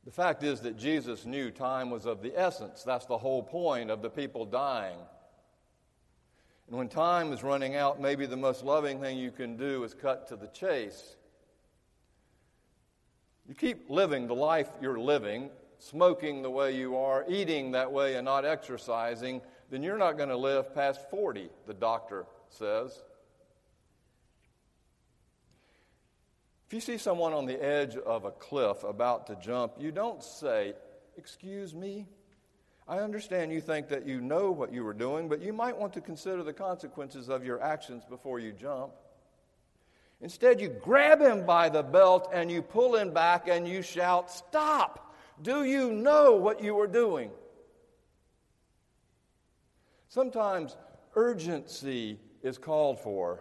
The 0.09 0.15
fact 0.15 0.41
is 0.41 0.61
that 0.61 0.75
Jesus 0.75 1.27
knew 1.27 1.51
time 1.51 1.91
was 1.91 2.07
of 2.07 2.23
the 2.23 2.33
essence. 2.35 2.81
That's 2.81 3.05
the 3.05 3.19
whole 3.19 3.43
point 3.43 3.91
of 3.91 4.01
the 4.01 4.09
people 4.09 4.43
dying. 4.43 4.97
And 6.67 6.75
when 6.75 6.89
time 6.89 7.31
is 7.31 7.43
running 7.43 7.75
out, 7.75 8.01
maybe 8.01 8.25
the 8.25 8.35
most 8.35 8.63
loving 8.63 8.99
thing 8.99 9.19
you 9.19 9.29
can 9.29 9.55
do 9.55 9.83
is 9.83 9.93
cut 9.93 10.27
to 10.29 10.35
the 10.35 10.47
chase. 10.47 11.15
You 13.47 13.53
keep 13.53 13.87
living 13.87 14.25
the 14.25 14.33
life 14.33 14.69
you're 14.81 14.97
living, 14.97 15.51
smoking 15.77 16.41
the 16.41 16.49
way 16.49 16.75
you 16.75 16.97
are, 16.97 17.23
eating 17.29 17.69
that 17.73 17.91
way, 17.91 18.15
and 18.15 18.25
not 18.25 18.45
exercising, 18.45 19.41
then 19.69 19.83
you're 19.83 19.99
not 19.99 20.17
going 20.17 20.29
to 20.29 20.37
live 20.37 20.73
past 20.73 21.07
40, 21.11 21.51
the 21.67 21.73
doctor 21.75 22.25
says. 22.49 23.03
If 26.69 26.73
you 26.75 26.81
see 26.81 26.99
someone 26.99 27.33
on 27.33 27.47
the 27.47 27.59
edge 27.59 27.95
of 27.95 28.25
a 28.25 28.31
cliff 28.31 28.83
about 28.83 29.25
to 29.25 29.35
jump, 29.37 29.73
you 29.79 29.91
don't 29.91 30.21
say, 30.21 30.75
Excuse 31.17 31.73
me. 31.73 32.05
I 32.87 32.99
understand 32.99 33.51
you 33.51 33.59
think 33.59 33.87
that 33.87 34.05
you 34.05 34.21
know 34.21 34.51
what 34.51 34.71
you 34.71 34.83
were 34.83 34.93
doing, 34.93 35.27
but 35.27 35.41
you 35.41 35.51
might 35.51 35.75
want 35.75 35.93
to 35.93 36.01
consider 36.01 36.43
the 36.43 36.53
consequences 36.53 37.27
of 37.27 37.43
your 37.43 37.59
actions 37.59 38.03
before 38.07 38.37
you 38.37 38.51
jump. 38.51 38.91
Instead, 40.21 40.61
you 40.61 40.69
grab 40.69 41.19
him 41.19 41.43
by 41.43 41.69
the 41.69 41.81
belt 41.81 42.29
and 42.31 42.51
you 42.51 42.61
pull 42.61 42.95
him 42.95 43.15
back 43.15 43.47
and 43.47 43.67
you 43.67 43.81
shout, 43.81 44.29
Stop! 44.29 45.15
Do 45.41 45.63
you 45.63 45.91
know 45.91 46.35
what 46.35 46.63
you 46.63 46.79
are 46.79 46.87
doing? 46.87 47.31
Sometimes 50.07 50.77
urgency 51.15 52.19
is 52.43 52.59
called 52.59 52.99
for. 52.99 53.39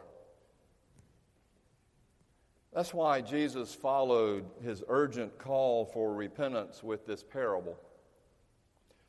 That's 2.78 2.94
why 2.94 3.23
Jesus 3.23 3.75
followed 3.75 4.44
his 4.62 4.85
urgent 4.87 5.37
call 5.37 5.85
for 5.87 6.14
repentance 6.14 6.80
with 6.80 7.08
this 7.08 7.25
parable. 7.25 7.76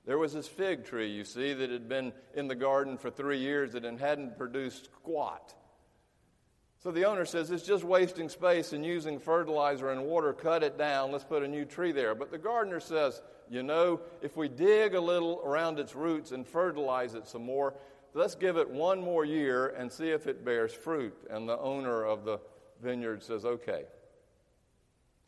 There 0.07 0.17
was 0.17 0.33
this 0.33 0.47
fig 0.47 0.85
tree, 0.85 1.11
you 1.11 1.23
see, 1.23 1.53
that 1.53 1.69
had 1.69 1.87
been 1.87 2.11
in 2.33 2.47
the 2.47 2.55
garden 2.55 2.97
for 2.97 3.11
three 3.11 3.37
years 3.37 3.75
and 3.75 3.99
hadn't 3.99 4.39
produced 4.39 4.85
squat. 4.85 5.53
So 6.79 6.89
the 6.89 7.05
owner 7.05 7.25
says, 7.25 7.51
It's 7.51 7.61
just 7.61 7.83
wasting 7.83 8.27
space 8.27 8.73
and 8.73 8.83
using 8.83 9.19
fertilizer 9.19 9.91
and 9.91 10.03
water. 10.03 10.33
Cut 10.33 10.63
it 10.63 10.75
down. 10.75 11.11
Let's 11.11 11.23
put 11.23 11.43
a 11.43 11.47
new 11.47 11.63
tree 11.63 11.91
there. 11.91 12.15
But 12.15 12.31
the 12.31 12.39
gardener 12.39 12.79
says, 12.79 13.21
You 13.51 13.61
know, 13.61 14.01
if 14.23 14.35
we 14.35 14.47
dig 14.47 14.95
a 14.95 14.99
little 14.99 15.43
around 15.45 15.77
its 15.77 15.93
roots 15.93 16.31
and 16.31 16.47
fertilize 16.47 17.13
it 17.13 17.27
some 17.27 17.45
more, 17.45 17.75
let's 18.15 18.33
give 18.33 18.57
it 18.57 18.67
one 18.67 18.99
more 18.99 19.25
year 19.25 19.67
and 19.77 19.91
see 19.91 20.09
if 20.09 20.25
it 20.25 20.43
bears 20.43 20.73
fruit. 20.73 21.13
And 21.29 21.47
the 21.47 21.59
owner 21.59 22.03
of 22.03 22.25
the 22.25 22.39
vineyard 22.81 23.23
says, 23.23 23.45
Okay. 23.45 23.83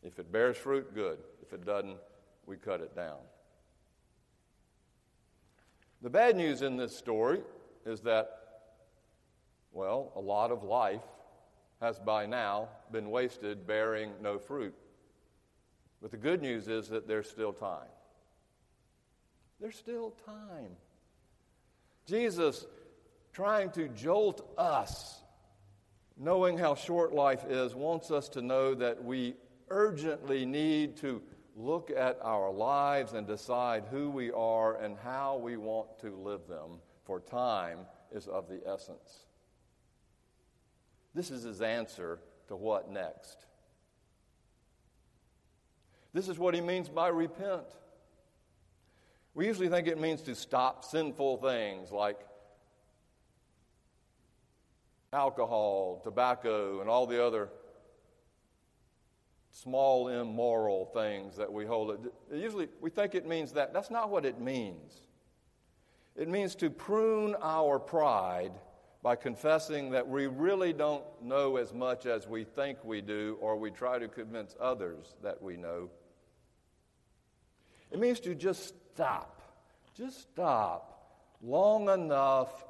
If 0.02 0.18
it 0.18 0.32
bears 0.32 0.56
fruit, 0.56 0.94
good. 0.94 1.18
If 1.42 1.52
it 1.52 1.64
doesn't, 1.64 1.96
we 2.46 2.56
cut 2.56 2.80
it 2.80 2.96
down. 2.96 3.18
The 6.02 6.10
bad 6.10 6.36
news 6.36 6.62
in 6.62 6.76
this 6.76 6.96
story 6.96 7.40
is 7.86 8.00
that, 8.00 8.28
well, 9.70 10.12
a 10.16 10.20
lot 10.20 10.50
of 10.50 10.64
life 10.64 11.04
has 11.80 12.00
by 12.00 12.26
now 12.26 12.68
been 12.90 13.10
wasted 13.10 13.66
bearing 13.66 14.10
no 14.20 14.38
fruit. 14.38 14.74
But 16.00 16.10
the 16.10 16.16
good 16.16 16.42
news 16.42 16.66
is 16.66 16.88
that 16.88 17.06
there's 17.06 17.30
still 17.30 17.52
time. 17.52 17.88
There's 19.60 19.76
still 19.76 20.12
time. 20.26 20.70
Jesus, 22.06 22.66
trying 23.32 23.70
to 23.70 23.88
jolt 23.88 24.52
us, 24.58 25.20
knowing 26.22 26.56
how 26.56 26.74
short 26.76 27.12
life 27.12 27.44
is, 27.48 27.74
wants 27.74 28.12
us 28.12 28.28
to 28.28 28.40
know 28.40 28.74
that 28.74 29.02
we 29.02 29.34
urgently 29.70 30.46
need 30.46 30.96
to 30.96 31.20
look 31.56 31.90
at 31.90 32.16
our 32.22 32.50
lives 32.50 33.12
and 33.12 33.26
decide 33.26 33.84
who 33.90 34.08
we 34.08 34.30
are 34.30 34.80
and 34.80 34.96
how 35.02 35.36
we 35.36 35.56
want 35.56 35.98
to 35.98 36.14
live 36.16 36.46
them, 36.48 36.78
for 37.04 37.18
time 37.18 37.80
is 38.12 38.28
of 38.28 38.48
the 38.48 38.60
essence. 38.66 39.26
This 41.12 41.32
is 41.32 41.42
his 41.42 41.60
answer 41.60 42.20
to 42.46 42.54
what 42.54 42.88
next. 42.88 43.46
This 46.14 46.28
is 46.28 46.38
what 46.38 46.54
he 46.54 46.60
means 46.60 46.88
by 46.88 47.08
repent. 47.08 47.66
We 49.34 49.46
usually 49.46 49.68
think 49.68 49.88
it 49.88 49.98
means 49.98 50.22
to 50.22 50.36
stop 50.36 50.84
sinful 50.84 51.38
things 51.38 51.90
like 51.90 52.20
alcohol, 55.12 56.00
tobacco, 56.02 56.80
and 56.80 56.88
all 56.88 57.06
the 57.06 57.24
other 57.24 57.50
small 59.50 60.08
immoral 60.08 60.86
things 60.86 61.36
that 61.36 61.52
we 61.52 61.66
hold. 61.66 61.90
It. 61.90 62.12
Usually 62.34 62.68
we 62.80 62.90
think 62.90 63.14
it 63.14 63.26
means 63.26 63.52
that. 63.52 63.72
That's 63.74 63.90
not 63.90 64.10
what 64.10 64.24
it 64.24 64.40
means. 64.40 64.94
It 66.16 66.28
means 66.28 66.54
to 66.56 66.70
prune 66.70 67.36
our 67.42 67.78
pride 67.78 68.52
by 69.02 69.16
confessing 69.16 69.90
that 69.90 70.06
we 70.06 70.26
really 70.26 70.72
don't 70.72 71.04
know 71.22 71.56
as 71.56 71.74
much 71.74 72.06
as 72.06 72.26
we 72.26 72.44
think 72.44 72.78
we 72.84 73.00
do, 73.00 73.36
or 73.40 73.56
we 73.56 73.70
try 73.70 73.98
to 73.98 74.08
convince 74.08 74.54
others 74.60 75.14
that 75.22 75.42
we 75.42 75.56
know. 75.56 75.90
It 77.90 77.98
means 77.98 78.20
to 78.20 78.34
just 78.34 78.74
stop, 78.94 79.42
just 79.94 80.20
stop 80.20 80.88
long 81.42 81.88
enough 81.88 82.64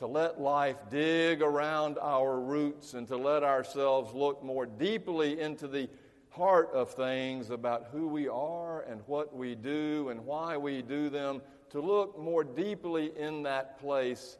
to 0.00 0.06
let 0.06 0.40
life 0.40 0.78
dig 0.90 1.42
around 1.42 1.98
our 2.00 2.40
roots 2.40 2.94
and 2.94 3.06
to 3.06 3.18
let 3.18 3.42
ourselves 3.42 4.14
look 4.14 4.42
more 4.42 4.64
deeply 4.64 5.38
into 5.38 5.68
the 5.68 5.90
heart 6.30 6.70
of 6.72 6.90
things 6.94 7.50
about 7.50 7.88
who 7.92 8.08
we 8.08 8.26
are 8.26 8.80
and 8.84 9.02
what 9.06 9.36
we 9.36 9.54
do 9.54 10.08
and 10.08 10.24
why 10.24 10.56
we 10.56 10.80
do 10.80 11.10
them, 11.10 11.42
to 11.68 11.82
look 11.82 12.18
more 12.18 12.42
deeply 12.42 13.12
in 13.14 13.42
that 13.42 13.78
place 13.78 14.38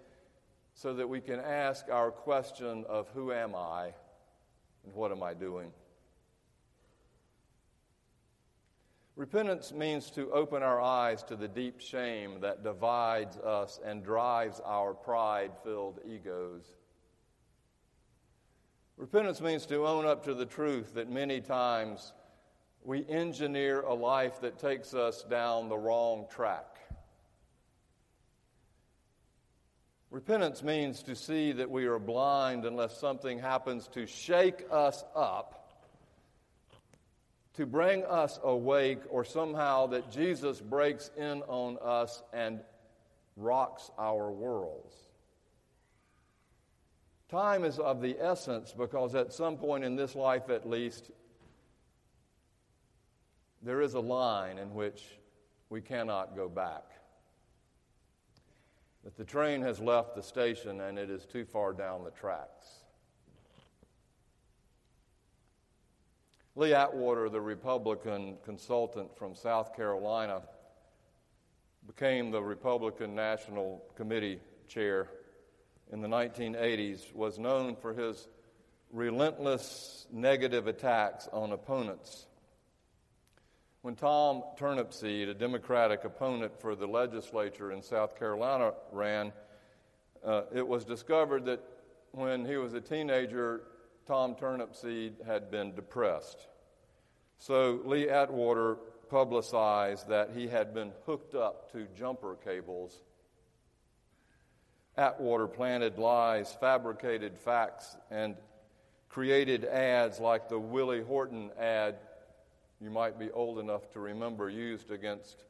so 0.72 0.94
that 0.94 1.06
we 1.06 1.20
can 1.20 1.38
ask 1.38 1.90
our 1.90 2.10
question 2.10 2.86
of 2.88 3.10
who 3.10 3.30
am 3.30 3.54
I 3.54 3.92
and 4.86 4.94
what 4.94 5.12
am 5.12 5.22
I 5.22 5.34
doing? 5.34 5.72
Repentance 9.20 9.70
means 9.70 10.10
to 10.12 10.32
open 10.32 10.62
our 10.62 10.80
eyes 10.80 11.22
to 11.24 11.36
the 11.36 11.46
deep 11.46 11.78
shame 11.78 12.40
that 12.40 12.64
divides 12.64 13.36
us 13.36 13.78
and 13.84 14.02
drives 14.02 14.62
our 14.64 14.94
pride 14.94 15.50
filled 15.62 16.00
egos. 16.08 16.64
Repentance 18.96 19.42
means 19.42 19.66
to 19.66 19.86
own 19.86 20.06
up 20.06 20.24
to 20.24 20.32
the 20.32 20.46
truth 20.46 20.94
that 20.94 21.10
many 21.10 21.42
times 21.42 22.14
we 22.82 23.06
engineer 23.10 23.82
a 23.82 23.92
life 23.92 24.40
that 24.40 24.58
takes 24.58 24.94
us 24.94 25.22
down 25.24 25.68
the 25.68 25.76
wrong 25.76 26.24
track. 26.34 26.78
Repentance 30.10 30.62
means 30.62 31.02
to 31.02 31.14
see 31.14 31.52
that 31.52 31.70
we 31.70 31.84
are 31.84 31.98
blind 31.98 32.64
unless 32.64 32.98
something 32.98 33.38
happens 33.38 33.86
to 33.88 34.06
shake 34.06 34.64
us 34.70 35.04
up, 35.14 35.59
to 37.60 37.66
bring 37.66 38.02
us 38.04 38.40
awake, 38.42 39.02
or 39.10 39.22
somehow 39.22 39.86
that 39.86 40.10
Jesus 40.10 40.62
breaks 40.62 41.10
in 41.18 41.42
on 41.42 41.76
us 41.82 42.22
and 42.32 42.60
rocks 43.36 43.90
our 43.98 44.30
worlds. 44.30 44.94
Time 47.28 47.66
is 47.66 47.78
of 47.78 48.00
the 48.00 48.16
essence 48.18 48.72
because 48.72 49.14
at 49.14 49.34
some 49.34 49.58
point 49.58 49.84
in 49.84 49.94
this 49.94 50.14
life, 50.14 50.48
at 50.48 50.66
least, 50.66 51.10
there 53.60 53.82
is 53.82 53.92
a 53.92 54.00
line 54.00 54.56
in 54.56 54.72
which 54.72 55.02
we 55.68 55.82
cannot 55.82 56.34
go 56.34 56.48
back. 56.48 56.84
that 59.04 59.16
the 59.16 59.24
train 59.24 59.60
has 59.62 59.80
left 59.80 60.14
the 60.14 60.22
station 60.22 60.80
and 60.80 60.98
it 60.98 61.10
is 61.10 61.26
too 61.26 61.44
far 61.44 61.74
down 61.74 62.04
the 62.04 62.10
tracks. 62.10 62.79
Lee 66.56 66.74
Atwater, 66.74 67.28
the 67.28 67.40
Republican 67.40 68.36
consultant 68.44 69.16
from 69.16 69.34
South 69.34 69.74
Carolina, 69.76 70.42
became 71.86 72.30
the 72.30 72.42
Republican 72.42 73.14
National 73.14 73.84
Committee 73.94 74.40
chair 74.68 75.08
in 75.92 76.00
the 76.00 76.08
1980s, 76.08 77.14
was 77.14 77.38
known 77.38 77.76
for 77.76 77.94
his 77.94 78.28
relentless 78.92 80.06
negative 80.12 80.66
attacks 80.66 81.28
on 81.32 81.52
opponents. 81.52 82.26
When 83.82 83.94
Tom 83.94 84.42
Turnipseed, 84.58 85.28
a 85.30 85.34
Democratic 85.34 86.04
opponent 86.04 86.60
for 86.60 86.74
the 86.74 86.86
legislature 86.86 87.72
in 87.72 87.80
South 87.80 88.18
Carolina, 88.18 88.72
ran, 88.92 89.32
uh, 90.24 90.42
it 90.52 90.66
was 90.66 90.84
discovered 90.84 91.46
that 91.46 91.62
when 92.10 92.44
he 92.44 92.56
was 92.56 92.74
a 92.74 92.80
teenager, 92.80 93.62
Tom 94.10 94.34
Turnipseed 94.34 95.24
had 95.24 95.52
been 95.52 95.72
depressed. 95.72 96.48
So 97.38 97.78
Lee 97.84 98.08
Atwater 98.08 98.74
publicized 99.08 100.08
that 100.08 100.30
he 100.34 100.48
had 100.48 100.74
been 100.74 100.90
hooked 101.06 101.36
up 101.36 101.70
to 101.70 101.86
jumper 101.96 102.36
cables. 102.44 103.04
Atwater 104.96 105.46
planted 105.46 105.96
lies, 105.96 106.52
fabricated 106.60 107.38
facts, 107.38 107.96
and 108.10 108.34
created 109.08 109.64
ads 109.64 110.18
like 110.18 110.48
the 110.48 110.58
Willie 110.58 111.02
Horton 111.02 111.52
ad 111.56 111.94
you 112.80 112.90
might 112.90 113.16
be 113.16 113.30
old 113.30 113.60
enough 113.60 113.88
to 113.92 114.00
remember 114.00 114.50
used 114.50 114.90
against 114.90 115.44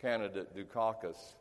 candidate 0.00 0.56
Dukakis, 0.56 1.34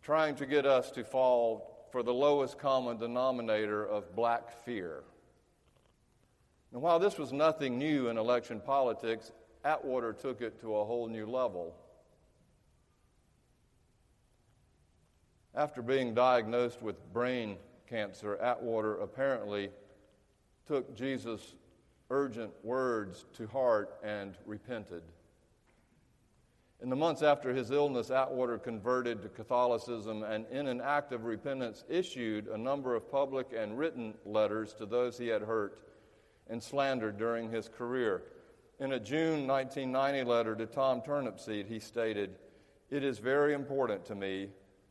trying 0.00 0.36
to 0.36 0.46
get 0.46 0.64
us 0.64 0.92
to 0.92 1.02
fall 1.02 1.69
for 1.90 2.02
the 2.02 2.14
lowest 2.14 2.58
common 2.58 2.98
denominator 2.98 3.86
of 3.86 4.14
black 4.14 4.50
fear. 4.64 5.02
And 6.72 6.82
while 6.82 6.98
this 6.98 7.18
was 7.18 7.32
nothing 7.32 7.78
new 7.78 8.08
in 8.08 8.16
election 8.16 8.60
politics, 8.60 9.32
Atwater 9.64 10.12
took 10.12 10.40
it 10.40 10.60
to 10.60 10.76
a 10.76 10.84
whole 10.84 11.08
new 11.08 11.26
level. 11.26 11.74
After 15.54 15.82
being 15.82 16.14
diagnosed 16.14 16.80
with 16.80 17.12
brain 17.12 17.56
cancer, 17.88 18.36
Atwater 18.36 18.96
apparently 18.98 19.70
took 20.66 20.96
Jesus' 20.96 21.54
urgent 22.08 22.52
words 22.62 23.24
to 23.36 23.48
heart 23.48 23.98
and 24.04 24.34
repented. 24.46 25.02
In 26.82 26.88
the 26.88 26.96
months 26.96 27.22
after 27.22 27.52
his 27.52 27.70
illness, 27.70 28.10
Atwater 28.10 28.58
converted 28.58 29.22
to 29.22 29.28
Catholicism 29.28 30.22
and, 30.22 30.46
in 30.50 30.66
an 30.66 30.80
act 30.80 31.12
of 31.12 31.24
repentance, 31.24 31.84
issued 31.90 32.48
a 32.48 32.56
number 32.56 32.94
of 32.94 33.10
public 33.10 33.48
and 33.54 33.78
written 33.78 34.14
letters 34.24 34.72
to 34.74 34.86
those 34.86 35.18
he 35.18 35.28
had 35.28 35.42
hurt 35.42 35.78
and 36.48 36.62
slandered 36.62 37.18
during 37.18 37.50
his 37.50 37.68
career. 37.68 38.22
In 38.78 38.92
a 38.92 39.00
June 39.00 39.46
1990 39.46 40.24
letter 40.24 40.56
to 40.56 40.64
Tom 40.64 41.02
Turnipseed, 41.02 41.66
he 41.66 41.78
stated, 41.78 42.36
It 42.88 43.04
is 43.04 43.18
very 43.18 43.52
important 43.52 44.06
to 44.06 44.14
me 44.14 44.48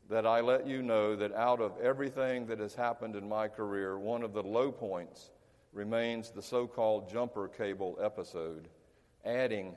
that 0.10 0.28
I 0.28 0.41
let 0.41 0.67
you 0.67 0.84
know 0.84 1.15
that 1.15 1.34
out 1.34 1.60
of 1.60 1.80
everything 1.82 2.45
that 2.47 2.60
has 2.60 2.75
happened 2.75 3.15
in 3.15 3.28
my 3.28 3.47
career, 3.47 3.97
one 3.97 4.21
of 4.21 4.34
the 4.34 4.43
low 4.43 4.71
points 4.71 5.32
remains 5.73 6.30
the 6.30 6.41
so 6.41 6.67
called 6.67 7.10
jumper 7.10 7.47
cable 7.47 7.97
episode, 8.02 8.69
adding, 9.25 9.75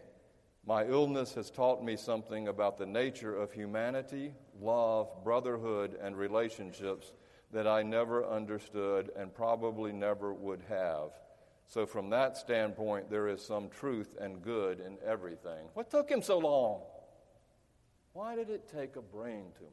My 0.64 0.86
illness 0.86 1.34
has 1.34 1.50
taught 1.50 1.82
me 1.82 1.96
something 1.96 2.46
about 2.46 2.78
the 2.78 2.86
nature 2.86 3.34
of 3.34 3.52
humanity, 3.52 4.32
love, 4.60 5.08
brotherhood, 5.24 5.98
and 6.00 6.16
relationships 6.16 7.12
that 7.52 7.66
I 7.66 7.82
never 7.82 8.24
understood 8.24 9.10
and 9.16 9.34
probably 9.34 9.92
never 9.92 10.32
would 10.32 10.62
have. 10.68 11.10
So, 11.66 11.84
from 11.84 12.10
that 12.10 12.36
standpoint, 12.36 13.10
there 13.10 13.28
is 13.28 13.44
some 13.44 13.70
truth 13.70 14.16
and 14.20 14.42
good 14.42 14.78
in 14.78 14.98
everything. 15.04 15.68
What 15.74 15.90
took 15.90 16.08
him 16.08 16.22
so 16.22 16.38
long? 16.38 16.82
Why 18.12 18.36
did 18.36 18.50
it 18.50 18.70
take 18.72 18.96
a 18.96 19.02
brain 19.02 19.46
tumor? 19.58 19.70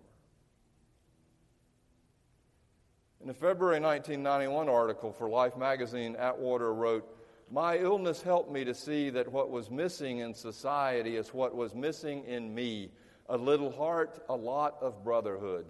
In 3.21 3.29
a 3.29 3.33
February 3.33 3.81
1991 3.81 4.69
article 4.69 5.11
for 5.11 5.29
Life 5.29 5.57
magazine, 5.57 6.15
Atwater 6.15 6.73
wrote, 6.73 7.18
My 7.51 7.77
illness 7.77 8.21
helped 8.21 8.51
me 8.51 8.63
to 8.65 8.75
see 8.75 9.09
that 9.09 9.31
what 9.31 9.49
was 9.49 9.71
missing 9.71 10.19
in 10.19 10.35
society 10.35 11.15
is 11.15 11.33
what 11.33 11.55
was 11.55 11.73
missing 11.73 12.23
in 12.25 12.53
me 12.53 12.91
a 13.27 13.37
little 13.37 13.71
heart, 13.71 14.23
a 14.29 14.35
lot 14.35 14.77
of 14.81 15.03
brotherhood. 15.03 15.65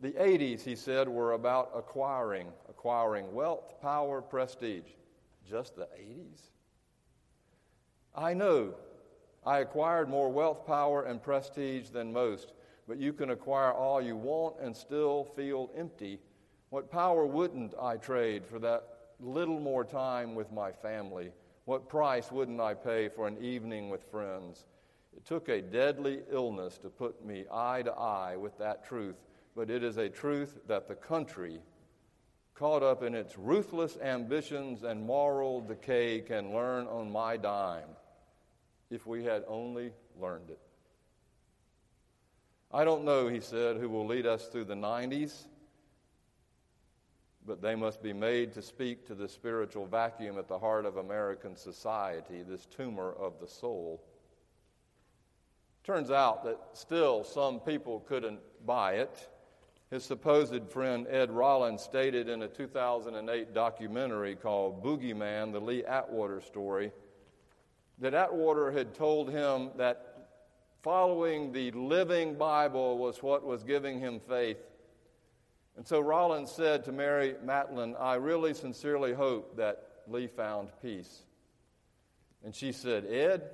The 0.00 0.12
80s, 0.12 0.62
he 0.62 0.74
said, 0.74 1.08
were 1.08 1.32
about 1.32 1.70
acquiring, 1.74 2.48
acquiring 2.68 3.32
wealth, 3.34 3.80
power, 3.80 4.22
prestige. 4.22 4.88
Just 5.48 5.76
the 5.76 5.88
80s? 5.98 6.40
I 8.14 8.32
know 8.32 8.74
I 9.44 9.58
acquired 9.58 10.08
more 10.08 10.30
wealth, 10.30 10.66
power, 10.66 11.04
and 11.04 11.22
prestige 11.22 11.90
than 11.90 12.12
most, 12.12 12.52
but 12.88 12.98
you 12.98 13.12
can 13.12 13.30
acquire 13.30 13.72
all 13.72 14.00
you 14.00 14.16
want 14.16 14.56
and 14.60 14.74
still 14.74 15.24
feel 15.36 15.70
empty 15.76 16.20
what 16.70 16.90
power 16.90 17.24
wouldn't 17.24 17.74
I 17.80 17.96
trade 17.96 18.44
for 18.44 18.58
that 18.58 18.95
little 19.20 19.60
more 19.60 19.84
time 19.84 20.34
with 20.34 20.52
my 20.52 20.72
family? 20.72 21.30
What 21.64 21.88
price 21.88 22.30
wouldn't 22.30 22.60
I 22.60 22.74
pay 22.74 23.08
for 23.08 23.26
an 23.26 23.38
evening 23.42 23.90
with 23.90 24.04
friends? 24.10 24.66
It 25.16 25.24
took 25.24 25.48
a 25.48 25.62
deadly 25.62 26.20
illness 26.30 26.78
to 26.78 26.90
put 26.90 27.24
me 27.24 27.44
eye 27.52 27.82
to 27.82 27.92
eye 27.92 28.36
with 28.36 28.56
that 28.58 28.84
truth, 28.84 29.16
but 29.54 29.70
it 29.70 29.82
is 29.82 29.96
a 29.96 30.08
truth 30.08 30.58
that 30.68 30.88
the 30.88 30.94
country, 30.94 31.60
caught 32.54 32.82
up 32.82 33.02
in 33.02 33.14
its 33.14 33.36
ruthless 33.36 33.98
ambitions 34.02 34.82
and 34.82 35.04
moral 35.04 35.60
decay, 35.60 36.20
can 36.20 36.52
learn 36.54 36.86
on 36.86 37.10
my 37.10 37.36
dime 37.36 37.88
if 38.90 39.06
we 39.06 39.24
had 39.24 39.42
only 39.48 39.92
learned 40.20 40.50
it. 40.50 40.60
I 42.72 42.84
don't 42.84 43.04
know, 43.04 43.28
he 43.28 43.40
said, 43.40 43.76
who 43.76 43.88
will 43.88 44.06
lead 44.06 44.26
us 44.26 44.48
through 44.48 44.64
the 44.64 44.74
90s 44.74 45.46
but 47.46 47.62
they 47.62 47.74
must 47.74 48.02
be 48.02 48.12
made 48.12 48.52
to 48.54 48.62
speak 48.62 49.06
to 49.06 49.14
the 49.14 49.28
spiritual 49.28 49.86
vacuum 49.86 50.38
at 50.38 50.48
the 50.48 50.58
heart 50.58 50.84
of 50.84 50.96
American 50.96 51.56
society, 51.56 52.42
this 52.42 52.66
tumor 52.66 53.12
of 53.12 53.38
the 53.40 53.46
soul. 53.46 54.02
Turns 55.84 56.10
out 56.10 56.44
that 56.44 56.58
still 56.72 57.22
some 57.22 57.60
people 57.60 58.00
couldn't 58.00 58.40
buy 58.66 58.94
it. 58.94 59.30
His 59.90 60.04
supposed 60.04 60.68
friend 60.68 61.06
Ed 61.08 61.30
Rollins 61.30 61.82
stated 61.82 62.28
in 62.28 62.42
a 62.42 62.48
2008 62.48 63.54
documentary 63.54 64.34
called 64.34 64.82
Boogie 64.82 65.16
Man, 65.16 65.52
the 65.52 65.60
Lee 65.60 65.84
Atwater 65.84 66.40
story, 66.40 66.90
that 67.98 68.12
Atwater 68.12 68.72
had 68.72 68.94
told 68.94 69.30
him 69.30 69.70
that 69.76 70.30
following 70.82 71.52
the 71.52 71.70
living 71.70 72.34
Bible 72.34 72.98
was 72.98 73.22
what 73.22 73.46
was 73.46 73.62
giving 73.62 74.00
him 74.00 74.20
faith 74.28 74.58
and 75.76 75.86
so 75.86 76.00
Rollins 76.00 76.50
said 76.50 76.84
to 76.84 76.92
Mary 76.92 77.34
Matalin, 77.44 78.00
I 78.00 78.14
really 78.14 78.54
sincerely 78.54 79.12
hope 79.12 79.56
that 79.56 79.82
Lee 80.08 80.26
found 80.26 80.70
peace. 80.80 81.24
And 82.44 82.54
she 82.54 82.72
said, 82.72 83.04
Ed, 83.06 83.50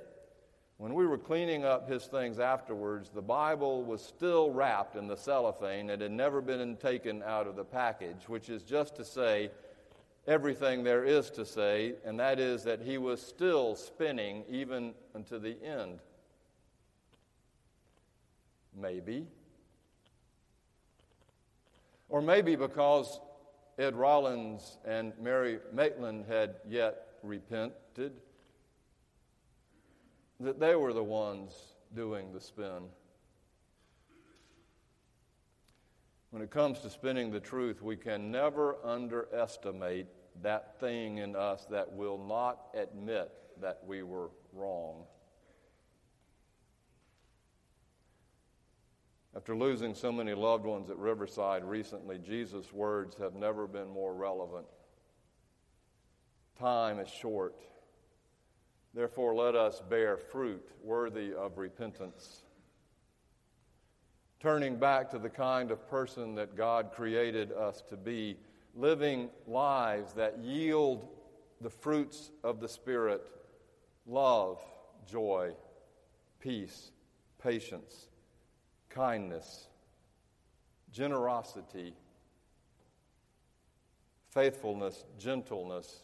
when 0.77 0.93
we 0.93 1.05
were 1.05 1.17
cleaning 1.17 1.65
up 1.65 1.89
his 1.89 2.05
things 2.05 2.39
afterwards, 2.39 3.09
the 3.09 3.21
Bible 3.21 3.83
was 3.83 4.01
still 4.01 4.51
wrapped 4.51 4.95
in 4.95 5.07
the 5.07 5.17
cellophane. 5.17 5.89
It 5.89 6.01
had 6.01 6.11
never 6.11 6.41
been 6.41 6.77
taken 6.77 7.23
out 7.23 7.47
of 7.47 7.55
the 7.55 7.63
package, 7.65 8.27
which 8.27 8.49
is 8.49 8.63
just 8.63 8.95
to 8.95 9.05
say 9.05 9.51
everything 10.25 10.83
there 10.83 11.03
is 11.03 11.29
to 11.31 11.45
say, 11.45 11.95
and 12.05 12.19
that 12.19 12.39
is 12.39 12.63
that 12.63 12.81
he 12.81 12.97
was 12.97 13.21
still 13.21 13.75
spinning 13.75 14.43
even 14.49 14.93
unto 15.13 15.39
the 15.39 15.57
end. 15.63 15.99
Maybe. 18.75 19.27
Or 22.13 22.21
maybe 22.21 22.55
because 22.55 23.19
Ed 23.79 23.95
Rollins 23.95 24.77
and 24.85 25.13
Mary 25.19 25.57
Maitland 25.73 26.25
had 26.27 26.57
yet 26.69 27.07
repented, 27.23 28.13
that 30.39 30.59
they 30.59 30.75
were 30.75 30.93
the 30.93 31.03
ones 31.03 31.55
doing 31.95 32.31
the 32.31 32.39
spin. 32.39 32.83
When 36.29 36.43
it 36.43 36.51
comes 36.51 36.81
to 36.81 36.91
spinning 36.91 37.31
the 37.31 37.39
truth, 37.39 37.81
we 37.81 37.95
can 37.95 38.29
never 38.29 38.75
underestimate 38.85 40.05
that 40.43 40.79
thing 40.79 41.17
in 41.17 41.35
us 41.35 41.65
that 41.71 41.93
will 41.93 42.23
not 42.23 42.67
admit 42.75 43.31
that 43.59 43.79
we 43.87 44.03
were 44.03 44.29
wrong. 44.53 45.05
After 49.43 49.57
losing 49.57 49.93
so 49.93 50.09
many 50.09 50.33
loved 50.33 50.63
ones 50.63 50.89
at 50.89 50.97
Riverside 50.97 51.65
recently, 51.65 52.17
Jesus' 52.17 52.71
words 52.71 53.17
have 53.17 53.35
never 53.35 53.67
been 53.67 53.89
more 53.89 54.13
relevant. 54.13 54.65
Time 56.57 56.97
is 56.97 57.09
short. 57.09 57.53
Therefore, 58.93 59.35
let 59.35 59.53
us 59.53 59.81
bear 59.89 60.15
fruit 60.15 60.65
worthy 60.81 61.33
of 61.33 61.57
repentance. 61.57 62.43
turning 64.39 64.77
back 64.77 65.11
to 65.11 65.19
the 65.19 65.29
kind 65.29 65.71
of 65.71 65.89
person 65.89 66.35
that 66.35 66.55
God 66.55 66.93
created 66.93 67.51
us 67.51 67.83
to 67.89 67.97
be, 67.97 68.37
living 68.73 69.29
lives 69.45 70.13
that 70.13 70.39
yield 70.39 71.05
the 71.59 71.69
fruits 71.69 72.31
of 72.45 72.61
the 72.61 72.69
Spirit 72.69 73.29
love, 74.05 74.61
joy, 75.05 75.51
peace, 76.39 76.91
patience, 77.41 78.07
kindness, 78.93 79.67
generosity, 80.91 81.93
faithfulness, 84.29 85.03
gentleness, 85.17 86.03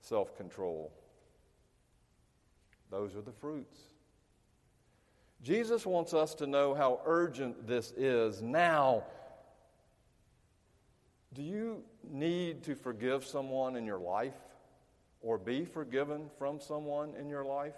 self 0.00 0.36
control. 0.36 0.92
Those 2.90 3.16
are 3.16 3.22
the 3.22 3.32
fruits. 3.32 3.78
Jesus 5.42 5.84
wants 5.84 6.14
us 6.14 6.34
to 6.36 6.46
know 6.46 6.74
how 6.74 7.00
urgent 7.04 7.66
this 7.66 7.92
is 7.96 8.40
now. 8.40 9.02
Do 11.34 11.42
you 11.42 11.82
need 12.08 12.62
to 12.64 12.74
forgive 12.74 13.24
someone 13.24 13.76
in 13.76 13.84
your 13.84 13.98
life 13.98 14.36
or 15.20 15.36
be 15.36 15.64
forgiven 15.64 16.30
from 16.38 16.60
someone 16.60 17.14
in 17.18 17.28
your 17.28 17.44
life? 17.44 17.74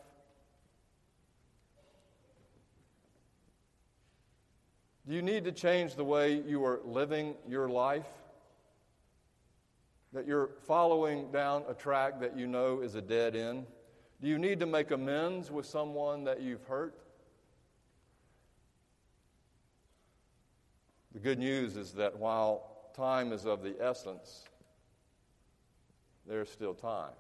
Do 5.09 5.15
you 5.15 5.23
need 5.23 5.45
to 5.45 5.53
change 5.53 5.95
the 5.95 6.05
way 6.05 6.43
you 6.47 6.65
are 6.65 6.81
living 6.85 7.35
your 7.49 7.69
life? 7.69 8.09
That 10.13 10.27
you're 10.27 10.51
following 10.67 11.31
down 11.31 11.65
a 11.69 11.75
track 11.75 12.21
that 12.21 12.37
you 12.37 12.47
know 12.47 12.81
is 12.81 12.97
a 12.97 13.03
dead 13.03 13.37
end? 13.37 13.67
Do 14.21 14.29
you 14.29 14.39
need 14.39 14.59
to 14.61 14.67
make 14.67 14.91
amends 14.91 15.51
with 15.51 15.67
someone 15.67 16.25
that 16.25 16.41
you've 16.41 16.65
hurt? 16.65 16.99
The 21.13 21.21
good 21.21 21.39
news 21.39 21.77
is 21.77 21.93
that 21.93 22.19
while 22.19 22.91
time 22.95 23.33
is 23.33 23.47
of 23.47 23.63
the 23.63 23.77
essence, 23.81 24.45
there's 26.27 26.51
still 26.51 26.75
time. 26.75 27.13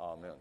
Amen. 0.00 0.32